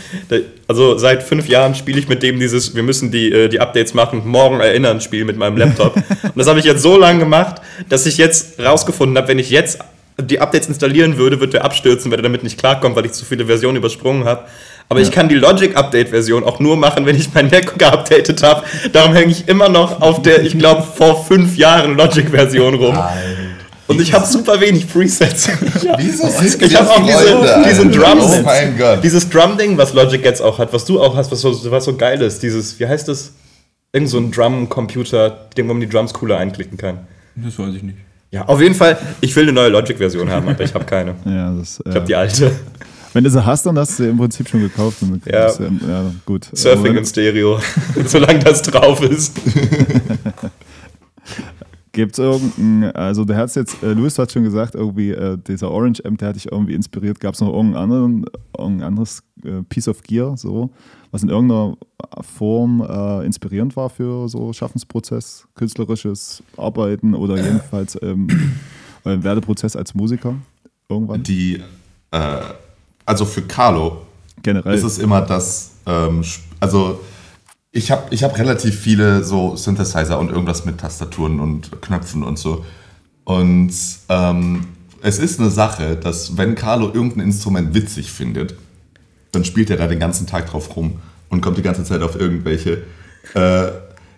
[0.66, 3.94] also seit fünf Jahren spiele ich mit dem dieses, wir müssen die, äh, die Updates
[3.94, 5.94] machen, morgen erinnern Spiel mit meinem Laptop.
[5.94, 9.50] Und das habe ich jetzt so lange gemacht, dass ich jetzt rausgefunden habe, wenn ich
[9.50, 9.78] jetzt
[10.20, 13.24] die Updates installieren würde, wird der abstürzen, weil er damit nicht klarkommt, weil ich zu
[13.24, 14.46] viele Versionen übersprungen habe.
[14.90, 18.62] Aber ich kann die Logic-Update-Version auch nur machen, wenn ich mein Mac geupdatet habe.
[18.92, 22.98] Darum hänge ich immer noch auf der, ich glaube, vor fünf Jahren Logic-Version rum.
[23.86, 25.48] Und ich habe super wenig Presets.
[25.98, 27.92] Wieso sind Ich habe auch diese, diesen?
[27.92, 29.02] Drum Oh mein Gott.
[29.02, 31.96] Dieses Drum-Ding, was Logic jetzt auch hat, was du auch hast, was so, was so
[31.96, 32.42] geil ist.
[32.42, 33.32] Dieses, wie heißt das?
[33.92, 37.06] Irgend so ein Drum-Computer, den man die Drums cooler einklicken kann.
[37.36, 37.96] Das weiß ich nicht.
[38.30, 41.14] Ja, auf jeden Fall, ich will eine neue Logic-Version haben, aber ich habe keine.
[41.24, 42.52] Ja, das, Ich habe äh, die alte.
[43.12, 44.98] Wenn du sie hast, dann hast du sie im Prinzip schon gekauft.
[45.26, 45.46] Ja.
[45.46, 46.48] ist ja, gut.
[46.52, 47.58] Surfing in Stereo,
[48.06, 49.38] solange das drauf ist.
[51.92, 56.04] Gibt's irgendein, also der hat jetzt, äh, Louis hat schon gesagt, irgendwie äh, dieser Orange
[56.04, 57.18] Amp, der hat dich irgendwie inspiriert.
[57.18, 58.24] Gab es noch irgendeinen anderen,
[58.56, 60.70] irgendein anderes äh, Piece of Gear, so,
[61.10, 61.76] was in irgendeiner
[62.20, 68.28] Form äh, inspirierend war für so Schaffensprozess, künstlerisches Arbeiten oder jedenfalls ähm,
[69.02, 70.34] Werdeprozess als Musiker
[70.88, 71.22] irgendwann?
[71.22, 71.62] Die,
[72.12, 72.40] äh,
[73.08, 74.02] also für Carlo
[74.42, 74.74] Generell.
[74.74, 76.22] ist es immer das, ähm,
[76.60, 77.00] also
[77.72, 82.38] ich habe ich hab relativ viele so Synthesizer und irgendwas mit Tastaturen und Knöpfen und
[82.38, 82.64] so.
[83.24, 83.72] Und
[84.08, 84.66] ähm,
[85.00, 88.54] es ist eine Sache, dass wenn Carlo irgendein Instrument witzig findet,
[89.32, 92.18] dann spielt er da den ganzen Tag drauf rum und kommt die ganze Zeit auf
[92.18, 92.82] irgendwelche
[93.34, 93.68] äh,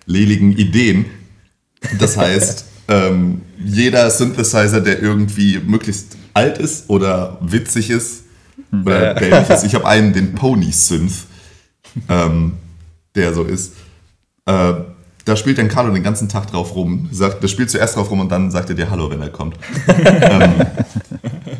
[0.07, 1.07] leligen Ideen.
[1.99, 8.25] Das heißt, ähm, jeder Synthesizer, der irgendwie möglichst alt ist oder witzig ist
[8.85, 9.65] oder dämlich ist.
[9.65, 11.27] Ich habe einen, den Pony Synth,
[12.09, 12.55] ähm,
[13.15, 13.75] der so ist.
[14.47, 14.73] Äh,
[15.25, 17.09] da spielt dann Carlo den ganzen Tag drauf rum.
[17.13, 19.57] Sagt, der spielt zuerst drauf rum und dann sagt er dir Hallo, wenn er kommt.
[19.89, 20.55] ähm,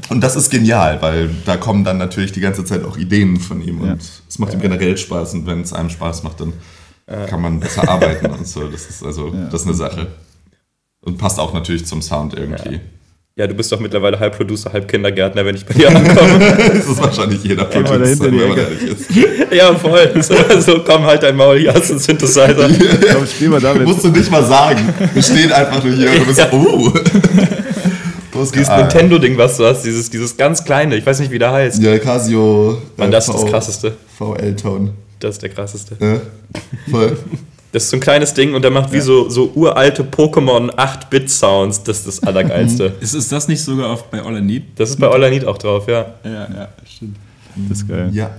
[0.09, 3.61] und das ist genial, weil da kommen dann natürlich die ganze Zeit auch Ideen von
[3.63, 3.93] ihm Ja.
[3.93, 6.53] und es macht ihm generell Spaß und wenn es einem Spaß macht, dann
[7.27, 8.69] kann man besser arbeiten und so.
[8.69, 10.07] Das ist also das ist eine Sache.
[11.01, 12.81] Und passt auch natürlich zum Sound irgendwie.
[13.41, 16.39] Ja, du bist doch mittlerweile halb Producer, halb Kindergärtner, wenn ich bei dir ankomme.
[16.59, 19.11] Das ist wahrscheinlich jeder Producer, wenn man ehrlich ist.
[19.51, 20.23] ja, voll.
[20.23, 22.69] So, so, komm halt dein Maul, hier hast du einen Synthesizer.
[23.15, 23.87] Komm, spiel mal damit.
[23.87, 24.93] Musst du nicht mal sagen.
[25.15, 26.93] Wir stehen einfach nur hier und du bist so, uh.
[28.35, 31.51] Was Dieses Nintendo-Ding, was du hast, dieses, dieses ganz kleine, ich weiß nicht, wie der
[31.51, 31.83] heißt.
[31.83, 32.77] Ja, Casio.
[32.99, 33.95] Mann, äh, das ist das krasseste.
[34.19, 34.91] VL-Tone.
[35.19, 35.97] Das ist der krasseste.
[35.99, 36.21] Ja,
[36.91, 37.17] voll.
[37.73, 41.85] Das ist so ein kleines Ding und der macht wie so, so uralte Pokémon 8-Bit-Sounds.
[41.85, 42.97] Das ist das Allergeilste.
[43.01, 44.65] Ist, ist das nicht sogar auf, bei All I Need?
[44.75, 46.15] Das ist bei All I Need auch drauf, ja.
[46.25, 47.17] Ja, ja, stimmt.
[47.69, 48.11] Das ist geil.
[48.13, 48.35] Ja.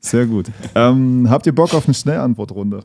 [0.00, 0.46] Sehr gut.
[0.74, 2.84] Ähm, habt ihr Bock auf eine Schnellantwortrunde?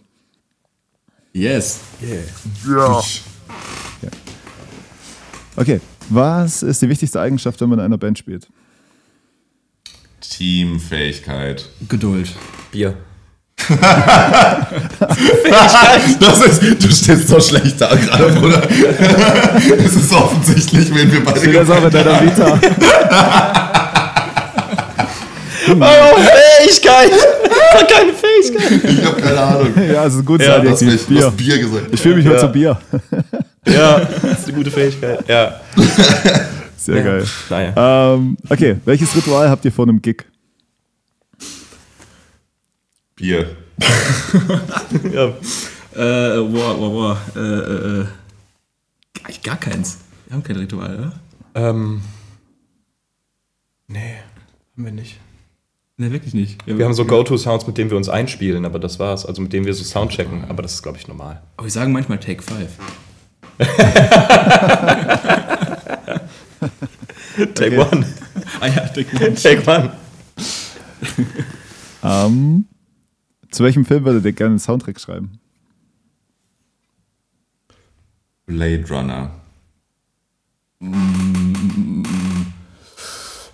[1.34, 1.80] Yes.
[2.02, 3.02] Ja.
[5.56, 5.82] Okay.
[6.10, 8.48] Was ist die wichtigste Eigenschaft, wenn man in einer Band spielt?
[10.22, 11.70] Teamfähigkeit.
[11.88, 12.34] Geduld.
[12.72, 12.98] Bier.
[16.20, 18.62] Das ist, du stehst so schlecht da gerade, Bruder.
[19.78, 22.60] Es ist offensichtlich, wen wir beide Steht das auch in deiner Vita?
[25.70, 26.18] Oh,
[26.60, 27.12] Fähigkeit!
[27.90, 28.84] Keine Fähigkeit!
[28.92, 29.74] Ich habe keine Ahnung.
[29.92, 31.10] ja, es ist ein gutes Ja, Du hast, Adjektiv.
[31.10, 31.56] mich, du hast Bier.
[31.56, 31.88] Bier gesagt.
[31.92, 32.42] Ich fühle mich heute Ja.
[32.42, 32.78] zu Bier.
[33.66, 35.20] Ja, das ist eine gute Fähigkeit.
[35.28, 35.56] Ja.
[36.78, 37.04] Sehr Ja.
[37.04, 37.24] geil.
[37.50, 38.14] Naja.
[38.16, 40.26] Ähm, okay, welches Ritual habt ihr vor einem Gig?
[43.24, 43.56] Bier.
[45.14, 45.28] Ja.
[45.96, 47.18] Äh, boah, boah, boah.
[47.36, 48.06] Äh, äh, äh.
[49.24, 50.00] Eigentlich gar keins.
[50.26, 51.14] Wir haben kein Ritual, oder?
[51.56, 52.02] Ähm.
[53.88, 54.16] Nee,
[54.76, 55.22] haben wir nicht.
[55.96, 56.68] Ne, wirklich nicht.
[56.68, 59.26] Wir haben so Go-To-Sounds, mit denen wir uns einspielen, aber das war's.
[59.26, 61.42] Also mit denen wir so Soundchecken, aber das ist, glaube ich, normal.
[61.56, 62.70] Aber wir sagen manchmal Take 5.
[67.56, 68.06] Take one.
[68.60, 69.42] Ah ja, Take 1.
[69.42, 69.94] Take one.
[72.06, 72.66] Ähm,
[73.54, 75.40] zu welchem Film würdet ihr gerne einen Soundtrack schreiben?
[78.46, 79.32] Blade Runner.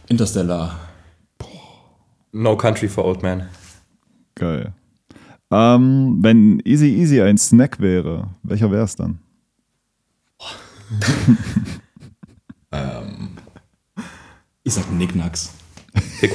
[0.08, 0.80] Interstellar.
[2.32, 3.48] No Country for Old Men.
[4.36, 4.74] Geil.
[5.52, 9.20] Ähm, wenn Easy Easy ein Snack wäre, welcher wäre es dann?
[12.72, 13.30] Ähm,
[14.64, 15.56] Ich sag Nicknacks.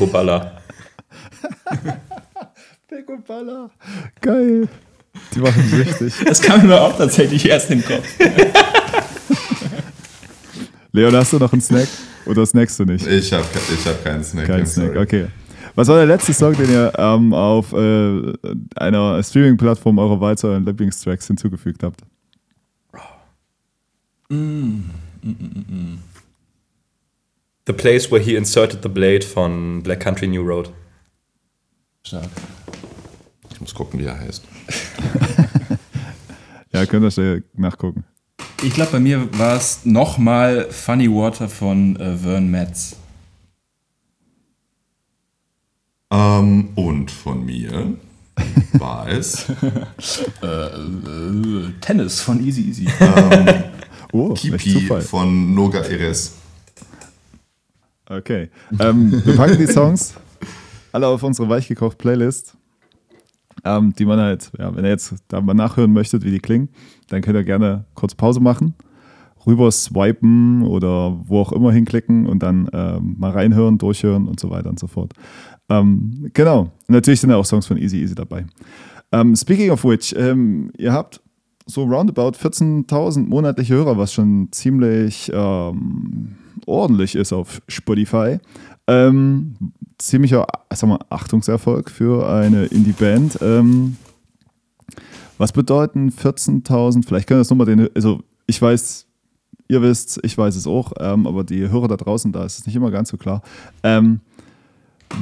[2.95, 3.27] Pico Baller.
[3.27, 3.71] Picoballa.
[4.21, 4.69] Geil.
[5.35, 6.15] Die machen süchtig.
[6.27, 8.07] Das kam mir auch tatsächlich erst in den Kopf.
[10.93, 11.89] Leon, hast du noch einen Snack?
[12.27, 13.05] Oder snackst du nicht?
[13.05, 14.47] ich habe ich hab keinen Snack.
[14.47, 14.99] Kein Snack, sorry.
[14.99, 15.27] okay.
[15.75, 18.33] Was war der letzte Song, den ihr ähm, auf äh,
[18.77, 22.01] einer Streaming-Plattform eurer Wahl zu euren Lieblingstracks hinzugefügt habt?
[24.29, 24.85] The
[27.73, 30.71] Place Where He Inserted the Blade von Black Country New Road.
[32.07, 32.29] Stark.
[33.51, 34.45] Ich muss gucken, wie er heißt.
[36.73, 38.03] Ja, könnt ihr schnell nachgucken.
[38.65, 42.97] Ich glaube, bei mir war es nochmal Funny Water von äh, Vern Metz.
[46.11, 47.95] Ähm, und von mir
[48.73, 49.47] war es
[50.43, 52.89] Äh, Tennis von Easy Easy.
[54.13, 56.35] Oh, echt Kipi von Noga Eres.
[58.09, 58.49] Okay.
[58.79, 60.15] Ähm, wir packen die Songs
[60.95, 62.57] alle auf unsere weichgekocht Playlist,
[63.65, 66.69] ähm, die man halt, ja, wenn ihr jetzt da mal nachhören möchtet, wie die klingen,
[67.09, 68.75] dann könnt ihr gerne kurz Pause machen,
[69.45, 74.51] rüber swipen oder wo auch immer hinklicken und dann ähm, mal reinhören, durchhören und so
[74.51, 75.13] weiter und so fort.
[75.69, 76.71] Ähm, genau.
[76.87, 78.47] Natürlich sind ja auch Songs von Easy Easy dabei.
[79.11, 81.21] Ähm, speaking of which, ähm, ihr habt
[81.67, 88.39] so roundabout 14.000 monatliche Hörer, was schon ziemlich ähm, ordentlich ist auf Spotify.
[88.87, 89.57] Ähm,
[89.99, 93.39] ziemlicher, sag mal, Achtungserfolg für eine Indie-Band.
[93.43, 93.97] Ähm,
[95.39, 97.07] was bedeuten 14.000?
[97.07, 99.07] Vielleicht können wir das nochmal den, also ich weiß,
[99.69, 102.67] ihr wisst, ich weiß es auch, ähm, aber die Hörer da draußen, da ist es
[102.67, 103.43] nicht immer ganz so klar.
[103.83, 104.21] Ähm,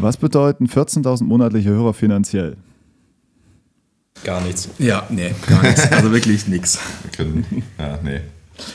[0.00, 2.56] was bedeuten 14.000 monatliche Hörer finanziell?
[4.24, 4.68] Gar nichts.
[4.78, 5.90] Ja, nee, gar nichts.
[5.90, 6.78] Also wirklich nichts.
[7.02, 8.20] Wir können, ja, nee.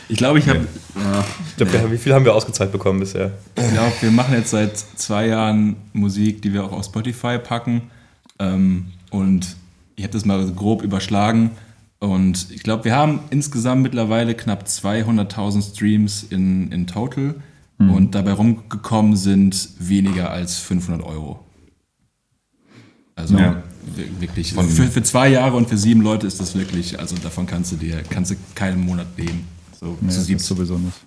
[0.09, 0.67] Ich glaube, ich habe.
[0.95, 3.31] Ja, Ich glaube, wie viel haben wir ausgezahlt bekommen bisher?
[3.55, 7.83] Ich glaube, wir machen jetzt seit zwei Jahren Musik, die wir auch auf Spotify packen.
[8.39, 9.55] Ähm, und
[9.95, 11.51] ich habe das mal grob überschlagen.
[11.99, 17.35] Und ich glaube, wir haben insgesamt mittlerweile knapp 200.000 Streams in, in total.
[17.79, 21.39] Und dabei rumgekommen sind weniger als 500 Euro.
[23.15, 23.61] Also Ja.
[23.95, 24.53] wir- wirklich.
[24.53, 27.75] Für, für zwei Jahre und für sieben Leute ist das wirklich, also davon kannst du
[27.75, 29.45] dir, kannst du keinen Monat leben.
[29.79, 30.41] So Nee, zu das siebt.
[30.41, 30.97] sowieso nicht.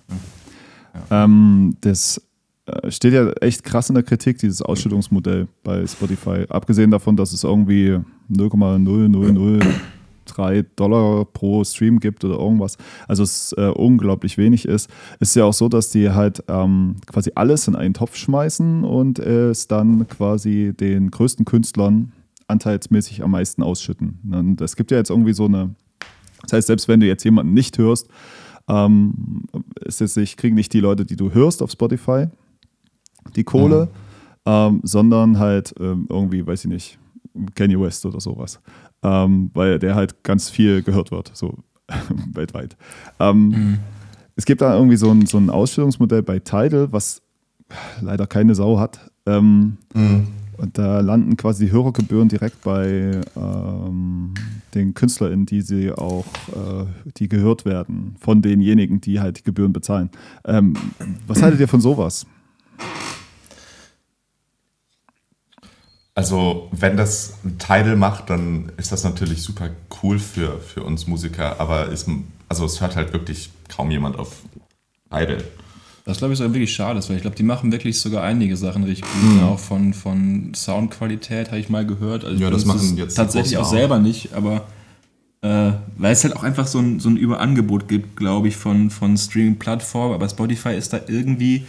[1.09, 2.21] Ähm, das
[2.65, 6.45] äh, steht ja echt krass in der Kritik, dieses Ausschüttungsmodell bei Spotify.
[6.49, 7.99] Abgesehen davon, dass es irgendwie
[8.31, 12.77] 0,0003 Dollar pro Stream gibt oder irgendwas.
[13.07, 14.89] Also es äh, unglaublich wenig ist.
[15.19, 19.19] Ist ja auch so, dass die halt ähm, quasi alles in einen Topf schmeißen und
[19.19, 22.11] es dann quasi den größten Künstlern
[22.47, 24.19] anteilsmäßig am meisten ausschütten.
[24.31, 25.73] Und es gibt ja jetzt irgendwie so eine,
[26.43, 28.07] das heißt, selbst wenn du jetzt jemanden nicht hörst,
[28.67, 29.43] ähm,
[29.81, 32.27] ist es nicht, kriegen nicht die Leute, die du hörst auf Spotify,
[33.35, 33.89] die Kohle,
[34.45, 36.99] ähm, sondern halt ähm, irgendwie, weiß ich nicht,
[37.55, 38.59] Kanye West oder sowas.
[39.03, 41.57] Ähm, weil der halt ganz viel gehört wird, so
[42.33, 42.77] weltweit.
[43.19, 43.79] Ähm,
[44.35, 47.21] Es gibt da irgendwie so ein, so ein Ausstellungsmodell bei Tidal, was
[48.01, 49.11] leider keine Sau hat.
[49.25, 49.77] Ähm,
[50.61, 54.35] und da landen quasi die Hörergebühren direkt bei ähm,
[54.75, 56.85] den KünstlerInnen, die sie auch, äh,
[57.17, 60.11] die gehört werden, von denjenigen, die halt die Gebühren bezahlen.
[60.45, 60.75] Ähm,
[61.25, 62.27] was haltet ihr von sowas?
[66.13, 69.71] Also, wenn das ein Tidal macht, dann ist das natürlich super
[70.03, 72.07] cool für, für uns Musiker, aber ist,
[72.49, 74.43] also es hört halt wirklich kaum jemand auf
[75.09, 75.43] Tidal.
[76.03, 78.57] Das glaube ich sogar wirklich schade ist, weil ich glaube, die machen wirklich sogar einige
[78.57, 79.35] Sachen richtig gut.
[79.35, 79.45] ne?
[79.45, 82.25] Auch von, von Soundqualität habe ich mal gehört.
[82.25, 83.69] Also Ja, das machen jetzt tatsächlich auch.
[83.69, 84.65] selber nicht, aber
[85.41, 88.89] äh, weil es halt auch einfach so ein, so ein Überangebot gibt, glaube ich, von,
[88.89, 90.13] von Streaming-Plattformen.
[90.15, 91.65] Aber Spotify ist da irgendwie,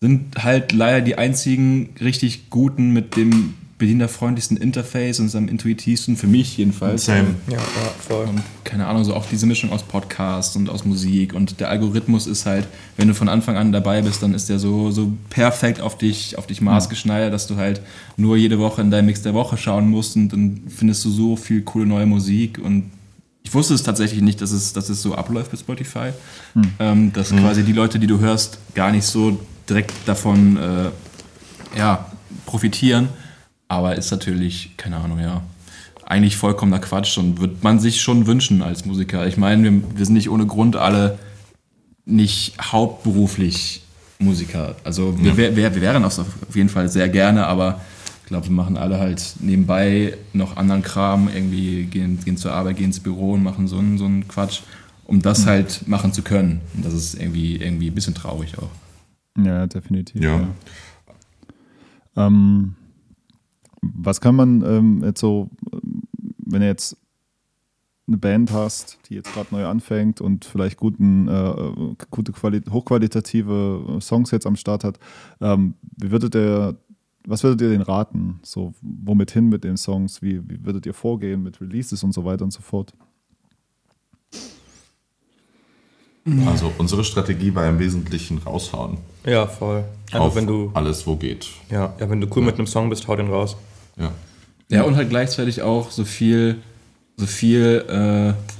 [0.00, 6.26] sind halt leider die einzigen richtig guten mit dem bedienerfreundlichsten Interface und am intuitivsten, für
[6.26, 7.04] mich jedenfalls.
[7.04, 7.36] Same.
[7.48, 7.62] Ja, ja
[8.06, 8.26] voll.
[8.26, 12.26] Und keine Ahnung, so auch diese Mischung aus Podcast und aus Musik und der Algorithmus
[12.26, 15.80] ist halt, wenn du von Anfang an dabei bist, dann ist der so, so perfekt
[15.80, 17.80] auf dich, auf dich maßgeschneidert, dass du halt
[18.16, 21.36] nur jede Woche in deinem Mix der Woche schauen musst und dann findest du so
[21.36, 22.90] viel coole neue Musik und
[23.44, 26.10] ich wusste es tatsächlich nicht, dass es, dass es so abläuft mit Spotify,
[26.80, 32.06] ähm, dass quasi die Leute, die du hörst, gar nicht so direkt davon äh, ja,
[32.44, 33.08] profitieren.
[33.68, 35.42] Aber ist natürlich, keine Ahnung, ja,
[36.06, 39.26] eigentlich vollkommener Quatsch und wird man sich schon wünschen als Musiker.
[39.26, 41.18] Ich meine, wir, wir sind nicht ohne Grund alle
[42.06, 43.82] nicht hauptberuflich
[44.18, 44.74] Musiker.
[44.84, 46.18] Also wir, wir, wir wären auf
[46.54, 47.80] jeden Fall sehr gerne, aber
[48.22, 52.76] ich glaube, wir machen alle halt nebenbei noch anderen Kram, irgendwie gehen, gehen zur Arbeit,
[52.76, 54.62] gehen ins Büro und machen so einen, so einen Quatsch,
[55.04, 56.60] um das halt machen zu können.
[56.74, 58.70] Und das ist irgendwie, irgendwie ein bisschen traurig auch.
[59.42, 60.22] Ja, definitiv.
[60.22, 60.48] Ja.
[62.16, 62.74] Ähm,
[63.82, 66.02] was kann man ähm, jetzt so, ähm,
[66.38, 66.96] wenn du jetzt
[68.06, 73.98] eine Band hast, die jetzt gerade neu anfängt und vielleicht guten, äh, gute Quali hochqualitative
[74.00, 74.98] Songs jetzt am Start hat,
[75.40, 76.76] ähm, wie würdet ihr,
[77.26, 78.40] was würdet ihr den raten?
[78.42, 80.22] So, womit hin mit den Songs?
[80.22, 82.94] Wie, wie würdet ihr vorgehen mit Releases und so weiter und so fort?
[86.46, 88.98] Also unsere Strategie war im Wesentlichen raushauen.
[89.24, 89.84] Ja, voll.
[90.12, 91.48] Also auf wenn du, alles, wo geht.
[91.70, 93.56] ja, ja, wenn du cool mit einem Song bist, hau den raus.
[93.98, 94.12] Ja.
[94.70, 96.56] Ja, und halt gleichzeitig auch so viel,
[97.16, 98.57] so viel äh,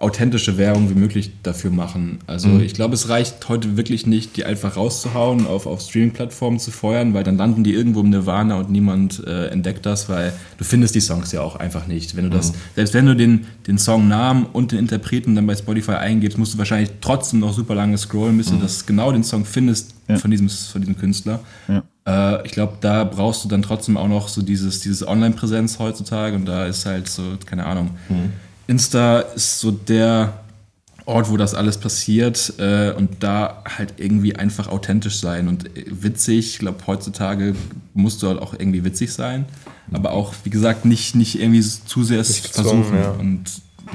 [0.00, 2.18] authentische Werbung wie möglich dafür machen.
[2.26, 2.60] Also Mhm.
[2.62, 7.12] ich glaube, es reicht heute wirklich nicht, die einfach rauszuhauen, auf, auf Streaming-Plattformen zu feuern,
[7.12, 10.94] weil dann landen die irgendwo im Nirvana und niemand äh, entdeckt das, weil du findest
[10.94, 12.16] die Songs ja auch einfach nicht.
[12.16, 12.56] Wenn du das, Mhm.
[12.76, 16.58] selbst wenn du den, den Songnamen und den Interpreten dann bei Spotify eingibst, musst du
[16.58, 20.16] wahrscheinlich trotzdem noch super lange scrollen, bis du das genau den Song findest Ja.
[20.16, 21.40] von, diesem, von diesem Künstler.
[21.68, 21.82] Ja.
[22.38, 26.34] Äh, ich glaube, da brauchst du dann trotzdem auch noch so dieses, dieses Online-Präsenz heutzutage
[26.36, 27.90] und da ist halt so, keine Ahnung.
[28.70, 30.32] Insta ist so der
[31.04, 35.86] Ort, wo das alles passiert äh, und da halt irgendwie einfach authentisch sein und äh,
[35.88, 36.52] witzig.
[36.52, 37.56] Ich glaube, heutzutage
[37.94, 39.46] musst du halt auch irgendwie witzig sein,
[39.92, 43.10] aber auch, wie gesagt, nicht, nicht irgendwie zu sehr es versuchen ja.
[43.10, 43.44] und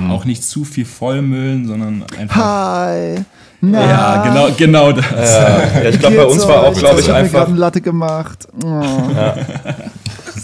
[0.10, 2.36] auch nicht zu viel vollmüllen, sondern einfach.
[2.36, 3.24] Hi!
[3.62, 5.06] Ja, genau, genau das.
[5.10, 7.48] Ja, ich glaube, bei uns war auch, glaube ich, einfach.
[7.50, 8.46] Latte gemacht.
[8.64, 8.68] Oh.
[8.68, 9.08] Also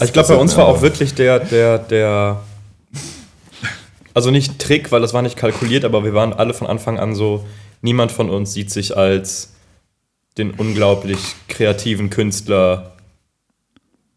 [0.00, 2.40] ich glaube, bei uns war auch wirklich der, der, der.
[4.14, 7.14] Also nicht Trick, weil das war nicht kalkuliert, aber wir waren alle von Anfang an
[7.14, 7.46] so,
[7.80, 9.54] niemand von uns sieht sich als
[10.38, 12.96] den unglaublich kreativen Künstler.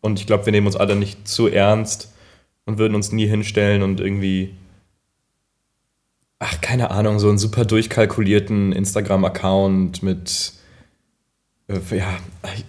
[0.01, 2.13] Und ich glaube, wir nehmen uns alle nicht zu ernst
[2.65, 4.53] und würden uns nie hinstellen und irgendwie.
[6.39, 10.53] Ach, keine Ahnung, so einen super durchkalkulierten Instagram-Account mit.
[11.67, 12.17] Äh, ja,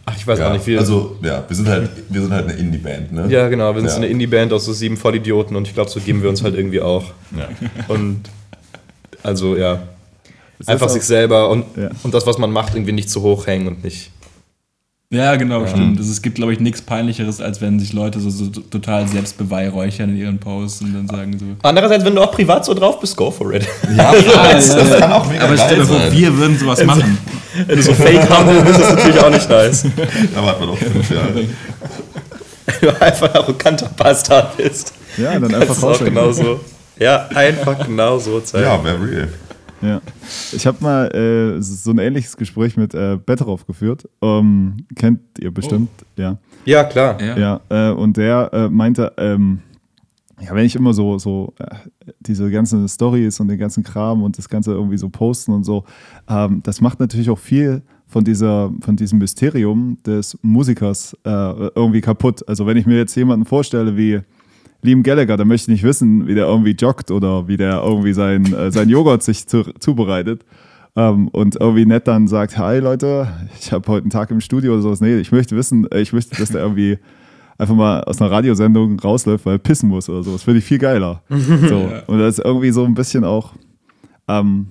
[0.07, 0.79] ach, ich weiß Ja, auch nicht, wie.
[0.79, 3.27] also, ja, wir sind halt, wir sind halt eine Indie-Band, ne?
[3.29, 3.75] Ja, genau.
[3.75, 4.03] Wir sind so Ja.
[4.03, 6.81] eine Indie-Band aus so sieben Vollidioten und ich glaube, so geben wir uns halt irgendwie
[6.81, 7.05] auch.
[7.37, 7.49] Ja.
[7.89, 8.23] Und
[9.23, 9.83] also ja,
[10.59, 11.91] ist einfach auch- sich selber und, Ja.
[12.05, 14.11] und das, was man macht, irgendwie nicht zu hoch hängen und nicht.
[15.11, 15.99] Ja, genau, stimmt.
[15.99, 19.39] Also, es gibt, glaube ich, nichts Peinlicheres, als wenn sich Leute so, so total selbst
[19.39, 21.45] beweihräuchern in ihren Posts und dann sagen so.
[21.63, 23.65] Andererseits, wenn du auch privat so drauf bist, go for it.
[23.97, 24.13] Ja,
[24.53, 27.19] das, das kann auch mega Aber stell dir vor, wir würden sowas machen.
[27.67, 29.85] wenn du so fake handeln bist, ist natürlich auch nicht nice.
[30.35, 31.35] Da warten wir noch fünf Jahre.
[31.35, 34.93] Wenn du einfach ein arroganter Bastard bist.
[35.17, 36.61] Ja, dann Das einfach ist auch genauso.
[36.99, 38.65] Ja, einfach genau so zeigen.
[38.65, 39.29] Ja, very real.
[39.83, 40.01] Ja.
[40.53, 44.09] Ich habe mal äh, so ein ähnliches Gespräch mit äh, Betteroff geführt.
[44.23, 46.39] Ähm, kennt ihr bestimmt, ja.
[46.65, 47.21] ja, klar.
[47.21, 47.61] Ja.
[47.69, 49.61] Ja, äh, und der äh, meinte, ähm,
[50.41, 51.67] ja, wenn ich immer so, so äh,
[52.21, 55.85] diese ganzen Stories und den ganzen Kram und das Ganze irgendwie so posten und so,
[56.29, 61.31] ähm, das macht natürlich auch viel von dieser, von diesem Mysterium des Musikers äh,
[61.75, 62.47] irgendwie kaputt.
[62.49, 64.21] Also wenn ich mir jetzt jemanden vorstelle wie
[64.83, 68.13] Liam Gallagher, dann möchte ich nicht wissen, wie der irgendwie joggt oder wie der irgendwie
[68.13, 70.45] sein, äh, sein Joghurt sich zu, zubereitet.
[70.95, 73.29] Ähm, und irgendwie nett dann sagt, hi Leute,
[73.61, 75.01] ich habe heute einen Tag im Studio oder sowas.
[75.01, 76.99] Nee, ich möchte wissen, äh, ich möchte, dass der irgendwie
[77.59, 80.33] einfach mal aus einer Radiosendung rausläuft, weil er pissen muss oder so.
[80.33, 81.23] Das finde ich viel geiler.
[81.29, 81.91] so.
[82.07, 83.55] Und das ist irgendwie so ein bisschen auch,
[84.29, 84.69] ähm,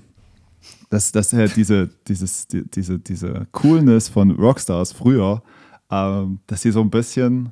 [0.89, 5.43] dass, dass halt diese, dieses, die, diese, diese Coolness von Rockstars früher,
[5.91, 7.51] ähm, dass sie so ein bisschen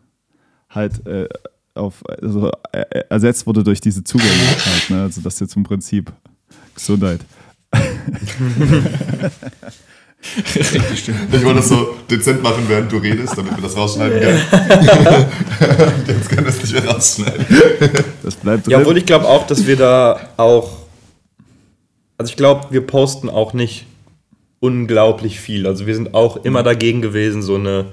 [0.70, 1.28] halt äh,
[1.76, 4.89] auf, also, äh, ersetzt wurde durch diese Zugänglichkeit.
[4.89, 5.01] Ne?
[5.03, 6.11] Also das ist jetzt im Prinzip
[6.76, 7.21] Gesundheit.
[10.47, 14.41] Ich wollte das so dezent machen, während du redest, damit wir das rausschneiden können.
[16.07, 17.45] Jetzt können wir es nicht mehr rausschneiden.
[18.24, 18.86] Das bleibt Ja, drin.
[18.86, 20.78] obwohl ich glaube auch, dass wir da auch.
[22.17, 23.86] Also ich glaube, wir posten auch nicht
[24.61, 25.67] unglaublich viel.
[25.67, 27.88] Also wir sind auch immer dagegen gewesen, so eine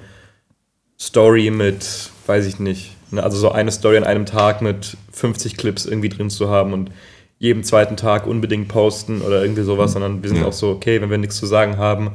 [1.00, 5.84] Story mit, weiß ich nicht, also so eine Story an einem Tag mit 50 Clips
[5.86, 6.90] irgendwie drin zu haben und
[7.38, 10.46] jeden zweiten Tag unbedingt posten oder irgendwie sowas, sondern wir sind Ja.
[10.46, 12.12] auch so, okay, wenn wir nichts zu sagen haben.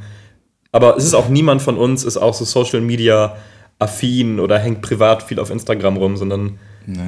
[0.72, 3.36] Aber es ist auch niemand von uns, ist auch so Social Media
[3.80, 7.00] affin oder hängt privat viel auf Instagram rum, sondern Nee.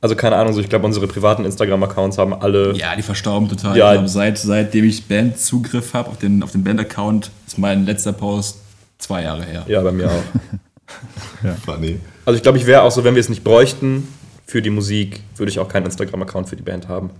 [0.00, 2.72] also keine Ahnung, so ich glaube, unsere privaten Instagram-Accounts haben alle.
[2.76, 3.76] Ja, die verstauben total.
[3.76, 3.90] Ja.
[3.90, 8.12] Ich glaube, seit, seitdem ich Band-Zugriff habe auf den, auf den Band-Account, ist mein letzter
[8.12, 8.58] Post
[8.98, 9.64] zwei Jahre her.
[9.66, 10.12] Ja, bei mir auch.
[11.64, 12.00] Funny.
[12.24, 14.06] Also ich glaube, ich wäre auch so, wenn wir es nicht bräuchten
[14.46, 17.10] für die Musik, würde ich auch keinen Instagram-Account für die Band haben.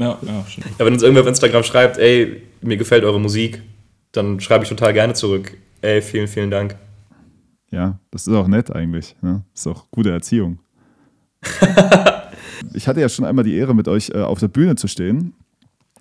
[0.00, 0.78] Ja, ja, stimmt.
[0.78, 3.60] Ja, wenn uns irgendwer auf Instagram schreibt, ey, mir gefällt eure Musik,
[4.12, 5.56] dann schreibe ich total gerne zurück.
[5.82, 6.76] Ey, vielen, vielen Dank.
[7.70, 9.14] Ja, das ist auch nett eigentlich.
[9.20, 9.44] Ne?
[9.52, 10.58] Das ist auch gute Erziehung.
[12.72, 15.34] ich hatte ja schon einmal die Ehre, mit euch äh, auf der Bühne zu stehen,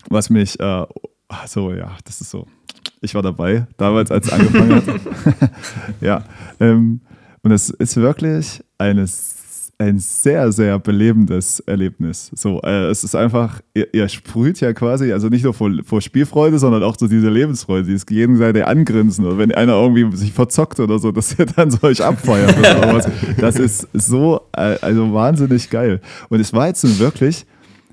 [0.10, 0.86] was mich, äh,
[1.46, 2.48] so, ja, das ist so.
[3.02, 5.52] Ich war dabei, damals, als es angefangen hat.
[6.02, 6.24] ja,
[6.60, 7.02] ähm,
[7.42, 9.06] und es ist wirklich eine,
[9.78, 12.32] ein sehr, sehr belebendes Erlebnis.
[12.36, 16.02] So, äh, es ist einfach, ihr, ihr sprüht ja quasi, also nicht nur vor, vor
[16.02, 19.26] Spielfreude, sondern auch so diese Lebensfreude, dieses gegenseitige Angrinsen.
[19.26, 22.84] Und wenn einer irgendwie sich verzockt oder so, dass ihr dann so euch abfeiert oder
[22.84, 23.10] sowas.
[23.38, 26.02] Das ist so, äh, also wahnsinnig geil.
[26.28, 27.46] Und es war jetzt nun wirklich,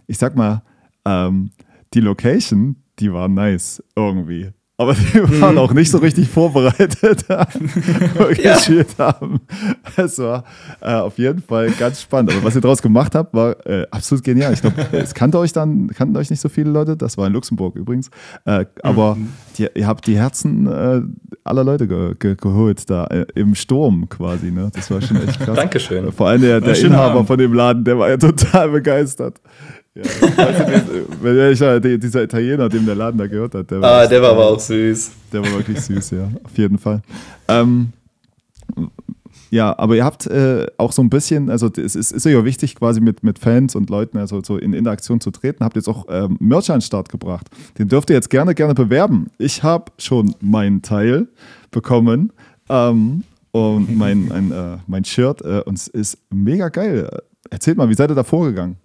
[0.09, 0.63] ich sag mal,
[1.05, 1.51] ähm,
[1.95, 4.51] die Location, die war nice irgendwie.
[4.79, 8.55] aber die waren auch nicht so richtig vorbereitet, wir Ja.
[8.55, 9.41] gespielt haben.
[9.97, 10.45] Es war
[10.83, 12.33] äh, auf jeden Fall ganz spannend.
[12.33, 14.53] Aber was ihr daraus gemacht habt, war äh, absolut genial.
[14.53, 16.97] Ich glaube, es kannte euch dann, kannten euch nicht so viele Leute.
[16.97, 18.11] Das war in Luxemburg übrigens.
[18.45, 19.17] Äh, aber
[19.57, 21.01] die, ihr habt die Herzen äh,
[21.45, 24.51] aller Leute ge ge geholt, da äh, im Sturm quasi.
[24.51, 24.71] Ne?
[24.75, 25.57] Das war schon echt krass.
[25.57, 26.13] Dankeschön.
[26.13, 27.29] Vor allem der, der Inhaber Abend.
[27.29, 29.41] von dem Laden, der war ja total begeistert.
[29.97, 30.03] Ja,
[31.23, 34.21] weißt du, die- dieser Italiener, dem der Laden da gehört hat, der war, Ah, der
[34.23, 35.11] war aber auch süß.
[35.33, 37.01] der war wirklich süß, ja, auf jeden Fall.
[37.49, 37.93] Ähm,
[39.51, 42.75] ja, aber ihr habt äh, auch so ein bisschen, also es ist, ist ja wichtig,
[42.75, 45.65] quasi mit, mit Fans und Leuten also so in Interaktion zu treten.
[45.65, 47.47] Habt jetzt auch ähm, Merch an den Start gebracht.
[47.79, 49.29] Den dürft ihr jetzt gerne, gerne bewerben.
[49.39, 51.29] Ich habe schon meinen Teil
[51.71, 52.33] bekommen
[52.69, 53.23] ähm,
[53.53, 57.09] und mein, ein, äh, mein Shirt äh, und es ist mega geil.
[57.49, 58.77] Erzählt mal, wie seid ihr da vorgegangen?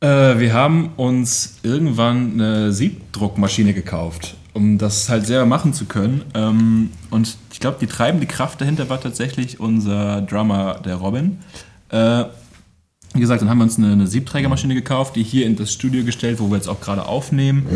[0.00, 6.22] Äh, wir haben uns irgendwann eine Siebdruckmaschine gekauft, um das halt selber machen zu können.
[6.34, 11.38] Ähm, und ich glaube, die treibende Kraft dahinter war tatsächlich unser Drummer, der Robin.
[11.88, 12.24] Äh,
[13.14, 16.04] wie gesagt, dann haben wir uns eine, eine Siebträgermaschine gekauft, die hier in das Studio
[16.04, 17.66] gestellt, wo wir jetzt auch gerade aufnehmen.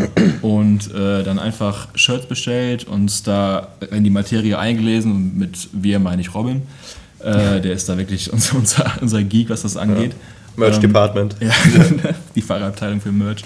[0.42, 5.12] Und äh, dann einfach Shirts bestellt, uns da in die Materie eingelesen.
[5.12, 6.62] Und mit wir meine ich Robin.
[7.20, 10.12] Äh, der ist da wirklich unser, unser, unser Geek, was das angeht.
[10.56, 11.36] Merch Ähm, Department.
[11.40, 11.50] ja,
[12.34, 13.42] die Fahrabteilung für Merch.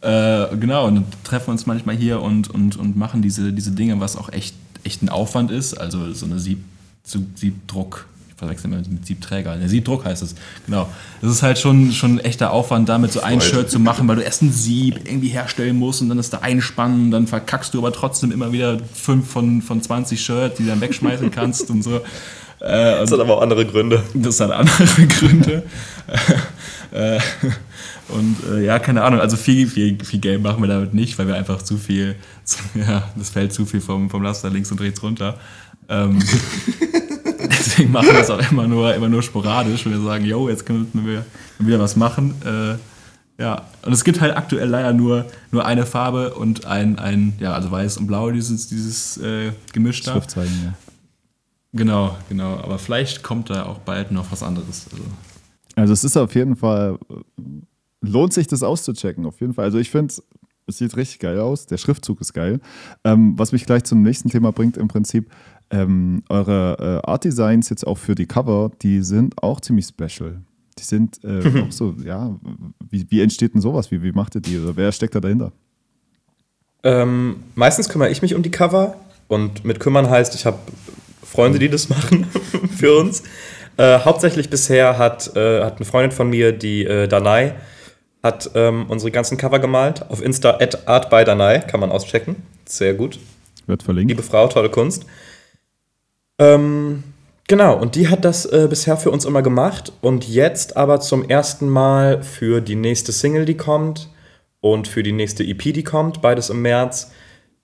[0.00, 3.72] Äh, genau, und dann treffen wir uns manchmal hier und, und, und machen diese, diese
[3.72, 4.54] Dinge, was auch echt,
[4.84, 5.74] echt ein Aufwand ist.
[5.74, 6.62] Also so eine Sieb,
[7.04, 10.34] Siebdruck, ich verwechsel immer mit Siebträger, eine Siebdruck heißt es,
[10.66, 10.88] genau.
[11.22, 13.54] Das ist halt schon, schon ein echter Aufwand, damit so ein Freude.
[13.54, 16.38] Shirt zu machen, weil du erst ein Sieb irgendwie herstellen musst und dann ist da
[16.38, 20.68] einspannen, dann verkackst du aber trotzdem immer wieder fünf von, von 20 Shirts, die du
[20.68, 22.02] dann wegschmeißen kannst und so.
[22.60, 24.02] Äh, Das hat aber auch andere Gründe.
[24.14, 25.62] das hat andere Gründe.
[26.92, 27.18] Äh,
[28.08, 31.26] und äh, ja, keine Ahnung, also viel, viel, viel Geld machen wir damit nicht, weil
[31.26, 34.80] wir einfach zu viel, zu, ja, das fällt zu viel vom, vom Laster links und
[34.80, 35.38] rechts runter.
[35.88, 36.18] Ähm,
[37.50, 40.64] deswegen machen wir das auch immer nur, immer nur sporadisch, wenn wir sagen, yo, jetzt
[40.64, 41.24] können wir
[41.58, 42.34] wieder was machen.
[42.44, 47.34] Äh, ja, und es gibt halt aktuell leider nur, nur eine Farbe und ein, ein,
[47.38, 50.12] ja, also weiß und blau, dieses, dieses äh, Gemisch da.
[50.12, 50.74] Schriftzeichen, ja.
[51.76, 52.56] Genau, genau.
[52.56, 54.86] Aber vielleicht kommt da auch bald noch was anderes.
[54.90, 55.04] Also,
[55.76, 56.98] Also es ist auf jeden Fall,
[58.00, 59.64] lohnt sich das auszuchecken, auf jeden Fall.
[59.66, 60.14] Also ich finde,
[60.66, 62.60] es sieht richtig geil aus, der Schriftzug ist geil.
[63.04, 65.30] Ähm, was mich gleich zum nächsten Thema bringt im Prinzip,
[65.70, 70.40] ähm, eure äh, Art Designs jetzt auch für die Cover, die sind auch ziemlich special.
[70.78, 72.36] Die sind äh, auch so, ja,
[72.88, 73.90] wie, wie entsteht denn sowas?
[73.90, 74.58] Wie, wie macht ihr die?
[74.58, 75.52] Oder wer steckt da dahinter?
[76.82, 78.96] Ähm, meistens kümmere ich mich um die Cover
[79.28, 80.58] und mit kümmern heißt, ich habe
[81.26, 82.26] Freunde, die das machen
[82.78, 83.22] für uns.
[83.76, 87.54] Äh, hauptsächlich bisher hat, äh, hat eine Freundin von mir, die äh, Danai,
[88.22, 90.10] hat ähm, unsere ganzen Cover gemalt.
[90.10, 92.36] Auf Insta at artbydanai kann man auschecken.
[92.64, 93.18] Sehr gut.
[93.66, 94.10] Wird verlinkt.
[94.10, 95.04] Liebe Frau, tolle Kunst.
[96.38, 97.04] Ähm,
[97.48, 101.28] genau, und die hat das äh, bisher für uns immer gemacht und jetzt aber zum
[101.28, 104.10] ersten Mal für die nächste Single, die kommt
[104.60, 107.10] und für die nächste EP, die kommt, beides im März.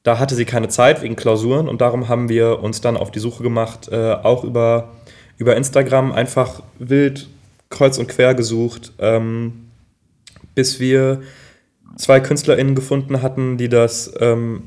[0.03, 3.21] Da hatte sie keine Zeit wegen Klausuren und darum haben wir uns dann auf die
[3.21, 4.91] Suche gemacht, äh, auch über,
[5.39, 7.29] über Instagram einfach wild
[7.71, 9.71] kreuz und quer gesucht, ähm,
[10.55, 11.23] bis wir
[11.97, 14.65] zwei KünstlerInnen gefunden hatten, die das ähm,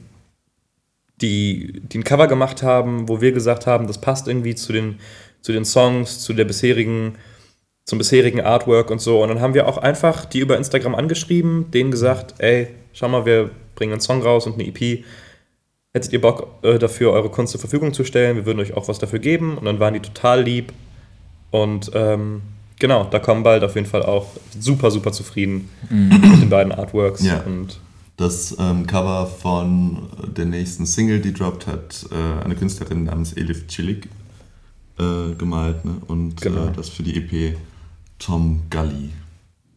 [1.22, 5.00] die, die ein Cover gemacht haben, wo wir gesagt haben, das passt irgendwie zu den,
[5.42, 7.16] zu den Songs, zu der bisherigen,
[7.86, 9.22] zum bisherigen Artwork und so.
[9.22, 13.26] Und dann haben wir auch einfach die über Instagram angeschrieben, denen gesagt, ey, schau mal,
[13.26, 15.04] wir bringen einen Song raus und eine EP.
[15.96, 18.36] Hättet ihr Bock äh, dafür, eure Kunst zur Verfügung zu stellen?
[18.36, 19.58] Wir würden euch auch was dafür geben.
[19.58, 20.74] Und dann waren die total lieb.
[21.52, 22.42] Und ähm,
[22.80, 24.28] genau, da kommen bald auf jeden Fall auch
[24.60, 27.24] super, super zufrieden mit den beiden Artworks.
[27.24, 27.40] Ja.
[27.46, 27.80] Und
[28.18, 33.66] Das ähm, Cover von der nächsten Single, die droppt, hat äh, eine Künstlerin namens Elif
[33.68, 34.10] Chilik
[35.00, 35.86] äh, gemalt.
[35.86, 35.94] Ne?
[36.08, 36.66] Und Genau.
[36.66, 37.56] äh, das für die EP
[38.20, 39.12] Tom Gully.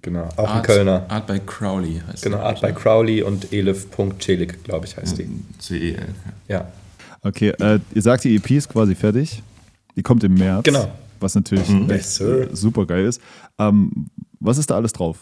[0.08, 1.04] Genau, auch ein Kölner.
[1.08, 5.28] Art by Crowley heißt Genau, Art by Crowley und elif.celig, glaube ich, heißt die.
[5.58, 6.14] C-E-L.
[6.48, 6.70] Ja.
[7.22, 9.42] Okay, äh, ihr sagt, die EP ist quasi fertig.
[9.96, 10.64] Die kommt im März.
[10.64, 10.90] Genau.
[11.20, 11.90] Was natürlich Mhm.
[11.90, 13.20] echt äh, super geil ist.
[13.58, 14.06] Ähm,
[14.40, 15.18] was ist da alles drauf?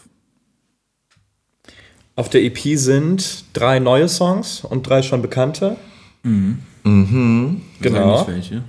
[2.15, 5.75] Auf der EP sind drei neue Songs und drei schon bekannte.
[6.23, 6.59] Mhm.
[6.83, 8.17] Sagen Genau.
[8.19, 8.63] nicht welche.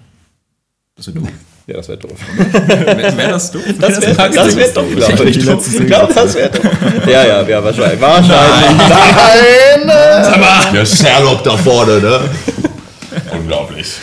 [0.96, 1.30] Das wäre doof.
[1.68, 2.18] Ja, das wäre doof.
[2.66, 3.60] Wäre wär das doof?
[3.78, 5.36] Das wäre das wär doof, glaube ich.
[5.36, 6.72] Ich glaube, das wäre doof.
[7.06, 8.00] Ja, ja, ja, wahrscheinlich.
[8.00, 8.88] Wahrscheinlich.
[9.84, 10.72] Nein!
[10.72, 12.20] Der Sherlock da vorne, ne?
[13.32, 13.96] Unglaublich.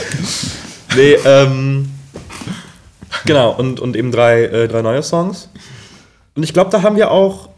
[0.95, 1.89] Nee, ähm.
[3.25, 5.49] Genau, und, und eben drei, äh, drei neue Songs.
[6.35, 7.49] Und ich glaube, da haben wir auch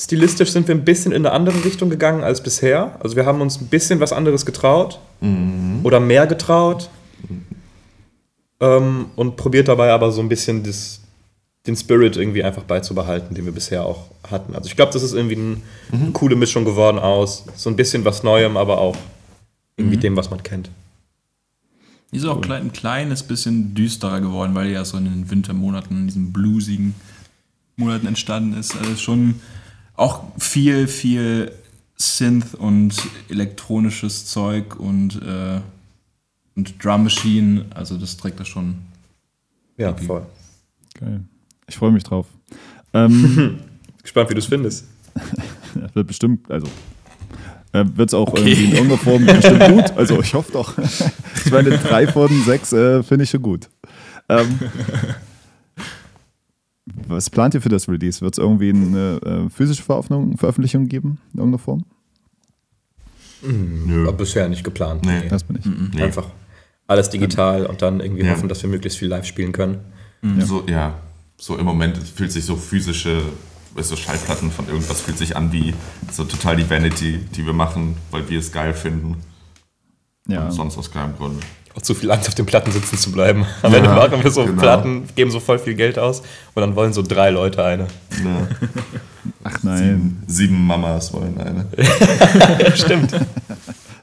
[0.00, 2.92] stilistisch sind wir ein bisschen in eine andere Richtung gegangen als bisher.
[3.00, 5.00] Also wir haben uns ein bisschen was anderes getraut
[5.82, 6.88] oder mehr getraut
[8.60, 11.00] ähm, und probiert dabei aber so ein bisschen das,
[11.66, 14.54] den Spirit irgendwie einfach beizubehalten, den wir bisher auch hatten.
[14.54, 18.04] Also ich glaube, das ist irgendwie ein, eine coole Mischung geworden aus so ein bisschen
[18.04, 18.96] was Neuem, aber auch
[19.76, 20.70] irgendwie dem, was man kennt.
[22.12, 25.30] Die ist auch klein, ein kleines bisschen düsterer geworden, weil die ja so in den
[25.30, 26.94] Wintermonaten, in diesen bluesigen
[27.76, 28.76] Monaten entstanden ist.
[28.76, 29.40] Also schon
[29.96, 31.50] auch viel, viel
[31.96, 32.94] Synth und
[33.28, 35.60] elektronisches Zeug und, äh,
[36.56, 37.66] und Drum Machine.
[37.74, 38.76] Also das trägt das schon.
[39.76, 40.26] Ja, voll.
[40.98, 41.24] Geil.
[41.66, 42.26] Ich freue mich drauf.
[42.92, 43.58] Ähm,
[44.02, 44.86] Gespannt, wie du es findest.
[45.94, 46.66] wird bestimmt, also
[47.72, 49.96] äh, wird es auch irgendwie in irgendeiner Form bestimmt gut.
[49.96, 50.76] Also ich hoffe doch.
[50.78, 53.68] ich meine, drei von sechs äh, finde ich schon gut.
[54.28, 54.58] Ähm,
[57.08, 58.20] was plant ihr für das Release?
[58.20, 61.84] Wird es irgendwie eine äh, physische Veröffentlichung, Veröffentlichung geben in irgendeiner Form?
[63.42, 64.06] Nö.
[64.06, 65.04] War bisher nicht geplant.
[65.04, 65.28] Nee.
[65.28, 65.66] Das bin ich.
[65.66, 66.02] Nee.
[66.02, 66.28] Einfach
[66.86, 68.32] alles digital und dann irgendwie Ja.
[68.32, 69.78] hoffen, dass wir möglichst viel live spielen können.
[70.38, 70.94] So, ja,
[71.36, 73.20] so im Moment fühlt sich so physische,
[73.74, 75.74] du, Schallplatten von irgendwas fühlt sich an wie
[76.10, 79.16] so total die Vanity, die wir machen, weil wir es geil finden.
[80.26, 80.44] Ja.
[80.46, 81.42] Und sonst aus keinem Grund.
[81.76, 83.44] Auch zu viel Angst, auf den Platten sitzen zu bleiben.
[83.62, 84.62] Am Ja, Ende machen wir so genau.
[84.62, 86.20] Platten, geben so voll viel Geld aus
[86.54, 87.88] und dann wollen so drei Leute eine.
[88.24, 88.48] Ja.
[89.44, 90.22] Ach nein.
[90.26, 91.66] Sieben Mamas wollen eine.
[92.76, 93.12] Stimmt.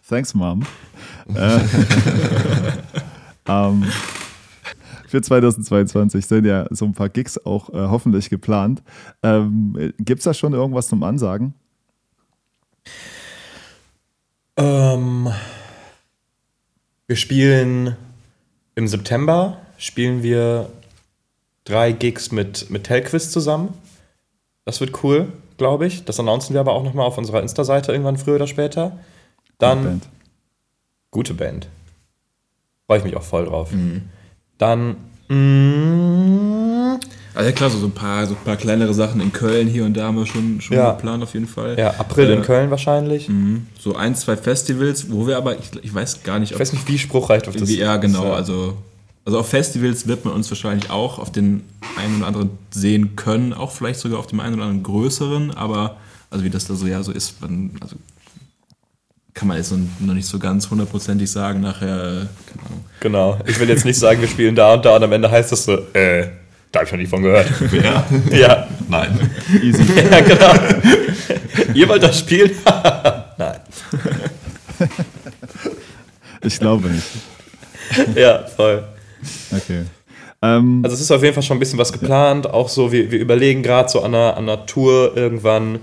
[0.08, 0.64] Thanks, Mom.
[1.36, 1.60] Äh,
[3.48, 3.84] ähm,
[5.08, 8.82] für 2022 sind ja so ein paar Gigs auch äh, hoffentlich geplant.
[9.24, 11.54] Ähm, Gibt es da schon irgendwas zum Ansagen?
[14.58, 15.30] Ähm,
[17.08, 17.96] wir spielen
[18.76, 20.70] im September spielen wir
[21.66, 23.74] drei Gigs mit, mit Telquiz zusammen.
[24.64, 26.06] Das wird cool, glaube ich.
[26.06, 29.00] Das announcen wir aber auch nochmal auf unserer Insta-Seite irgendwann früher oder später.
[29.58, 30.02] Dann.
[31.12, 31.68] Gute Band.
[32.88, 33.70] Freue ich mich auch voll drauf.
[34.58, 34.96] Dann
[35.30, 37.00] mm,
[37.34, 39.86] Also ja klar, so, so, ein paar, so ein paar kleinere Sachen in Köln hier
[39.86, 40.92] und da haben wir schon, schon Ja.
[40.92, 41.78] geplant auf jeden Fall.
[41.80, 43.30] ja, April in Äh, Köln wahrscheinlich.
[43.30, 43.68] mhm.
[43.80, 46.88] So ein, zwei Festivals, wo wir aber, ich, ich weiß gar nicht, Ich weiß nicht,
[46.88, 48.26] wie spruchreich auf das Irgendwie, ja, genau.
[48.26, 48.78] äh, Also,
[49.24, 51.64] also auf Festivals wird man uns wahrscheinlich auch auf den
[51.98, 55.98] einen oder anderen sehen können, auch vielleicht sogar auf dem einen oder anderen größeren, aber
[56.30, 57.96] also wie das da so ja so ist, man, also
[59.34, 62.86] kann man jetzt noch nicht so ganz hundertprozentig sagen nachher, keine Ahnung.
[63.00, 63.40] Genau.
[63.46, 65.66] Ich will jetzt nicht sagen, wir spielen da und da und am Ende heißt das
[65.66, 66.28] so, äh,
[66.72, 67.48] da hab ich noch nicht von gehört.
[67.72, 68.06] Wer?
[68.32, 68.68] ja.
[68.90, 69.32] Nein.
[69.62, 69.84] Easy.
[70.12, 70.54] ja, genau.
[71.74, 72.52] Ihr wollt das spielen?
[73.38, 73.60] Nein.
[76.44, 77.08] Ich glaube nicht.
[78.16, 78.84] Ja, voll.
[79.52, 79.84] Okay.
[80.42, 82.48] Ähm, Also es ist auf jeden Fall schon ein bisschen was geplant.
[82.48, 85.80] Auch so, wir, wir überlegen gerade so an einer, an einer Tour irgendwann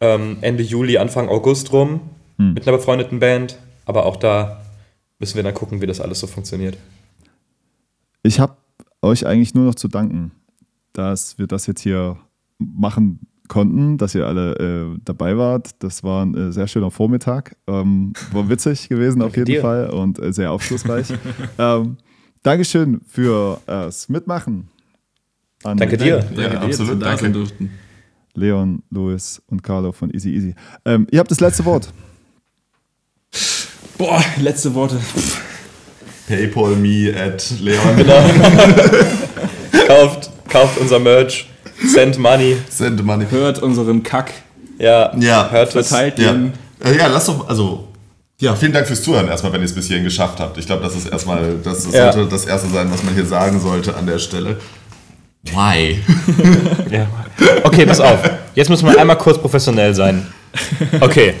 [0.00, 2.00] ähm, Ende Juli, Anfang August rum
[2.48, 3.58] mit einer befreundeten Band.
[3.84, 4.60] Aber auch da
[5.18, 6.76] müssen wir dann gucken, wie das alles so funktioniert.
[8.22, 8.56] ich habe
[9.02, 10.32] euch eigentlich nur noch zu danken,
[10.92, 12.18] dass wir das jetzt hier
[12.58, 14.54] machen konnten, dass ihr alle
[14.94, 15.82] äh, dabei wart.
[15.82, 17.56] Das war ein äh, sehr schöner Vormittag.
[17.66, 19.60] Ähm, war witzig gewesen auf jeden dir.
[19.60, 21.08] Fall und äh, sehr aufschlussreich.
[21.58, 21.96] ähm,
[22.42, 24.68] Dankeschön für äh, das Mitmachen.
[25.62, 26.18] An Danke dir.
[26.20, 27.44] Danke Ja, dir, dass absolut, danke.
[28.34, 30.54] Leon, Louis und Carlo von Easy Easy.
[30.86, 31.92] Ähm, ihr habt das letzte Wort.
[34.00, 34.96] Boah, letzte Worte.
[36.26, 37.78] Paypal me at Leon.
[39.86, 41.50] Kauft, kauft unser Merch,
[41.86, 42.56] send money.
[42.70, 43.26] Send money.
[43.30, 44.32] Hört unseren Kack,
[44.78, 45.88] Ja, Ja, hört es.
[45.88, 46.32] verteilt Ja.
[46.32, 46.54] ihn.
[46.82, 47.88] Äh, ja, lass doch, also,
[48.40, 50.56] ja, vielen Dank fürs Zuhören erstmal, wenn ihr es bis hierhin geschafft habt.
[50.56, 52.10] Ich glaube, das ist erstmal, das Ja.
[52.10, 54.56] sollte das Erste sein, was man hier sagen sollte an der Stelle.
[55.44, 56.00] Why?
[56.90, 57.06] Ja.
[57.64, 58.18] Okay, pass auf.
[58.54, 60.26] Jetzt müssen wir einmal kurz professionell sein.
[61.00, 61.34] Okay,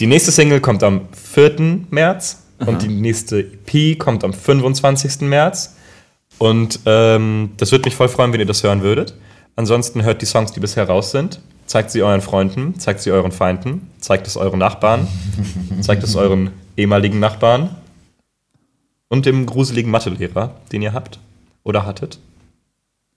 [0.00, 1.02] die nächste Single kommt am
[1.38, 1.86] 4.
[1.90, 5.20] März und die nächste EP kommt am 25.
[5.20, 5.76] März.
[6.38, 9.14] Und ähm, das würde mich voll freuen, wenn ihr das hören würdet.
[9.54, 11.40] Ansonsten hört die Songs, die bisher raus sind.
[11.66, 15.06] Zeigt sie euren Freunden, zeigt sie euren Feinden, zeigt es euren Nachbarn,
[15.80, 17.76] zeigt es euren ehemaligen Nachbarn
[19.06, 21.20] und dem gruseligen Mathelehrer, den ihr habt
[21.62, 22.18] oder hattet.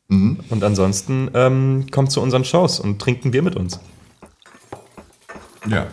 [0.10, 3.80] Und ansonsten ähm, kommt zu unseren Shows und trinkt ein Bier mit uns.
[5.68, 5.88] Ja.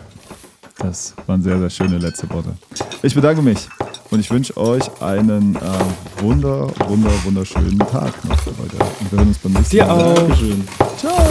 [0.79, 2.49] Das waren sehr, sehr schöne letzte Worte.
[3.03, 3.67] Ich bedanke mich
[4.11, 5.59] und ich wünsche euch einen äh,
[6.21, 8.75] wunder, wunder, wunderschönen Tag noch für heute.
[8.99, 10.11] Und wir hören uns beim nächsten Dir Mal.
[10.11, 10.15] auch.
[10.15, 10.67] Dankeschön.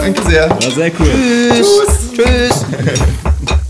[0.01, 0.49] Danke sehr.
[0.49, 1.63] War sehr cool.
[2.15, 2.65] Tschüss.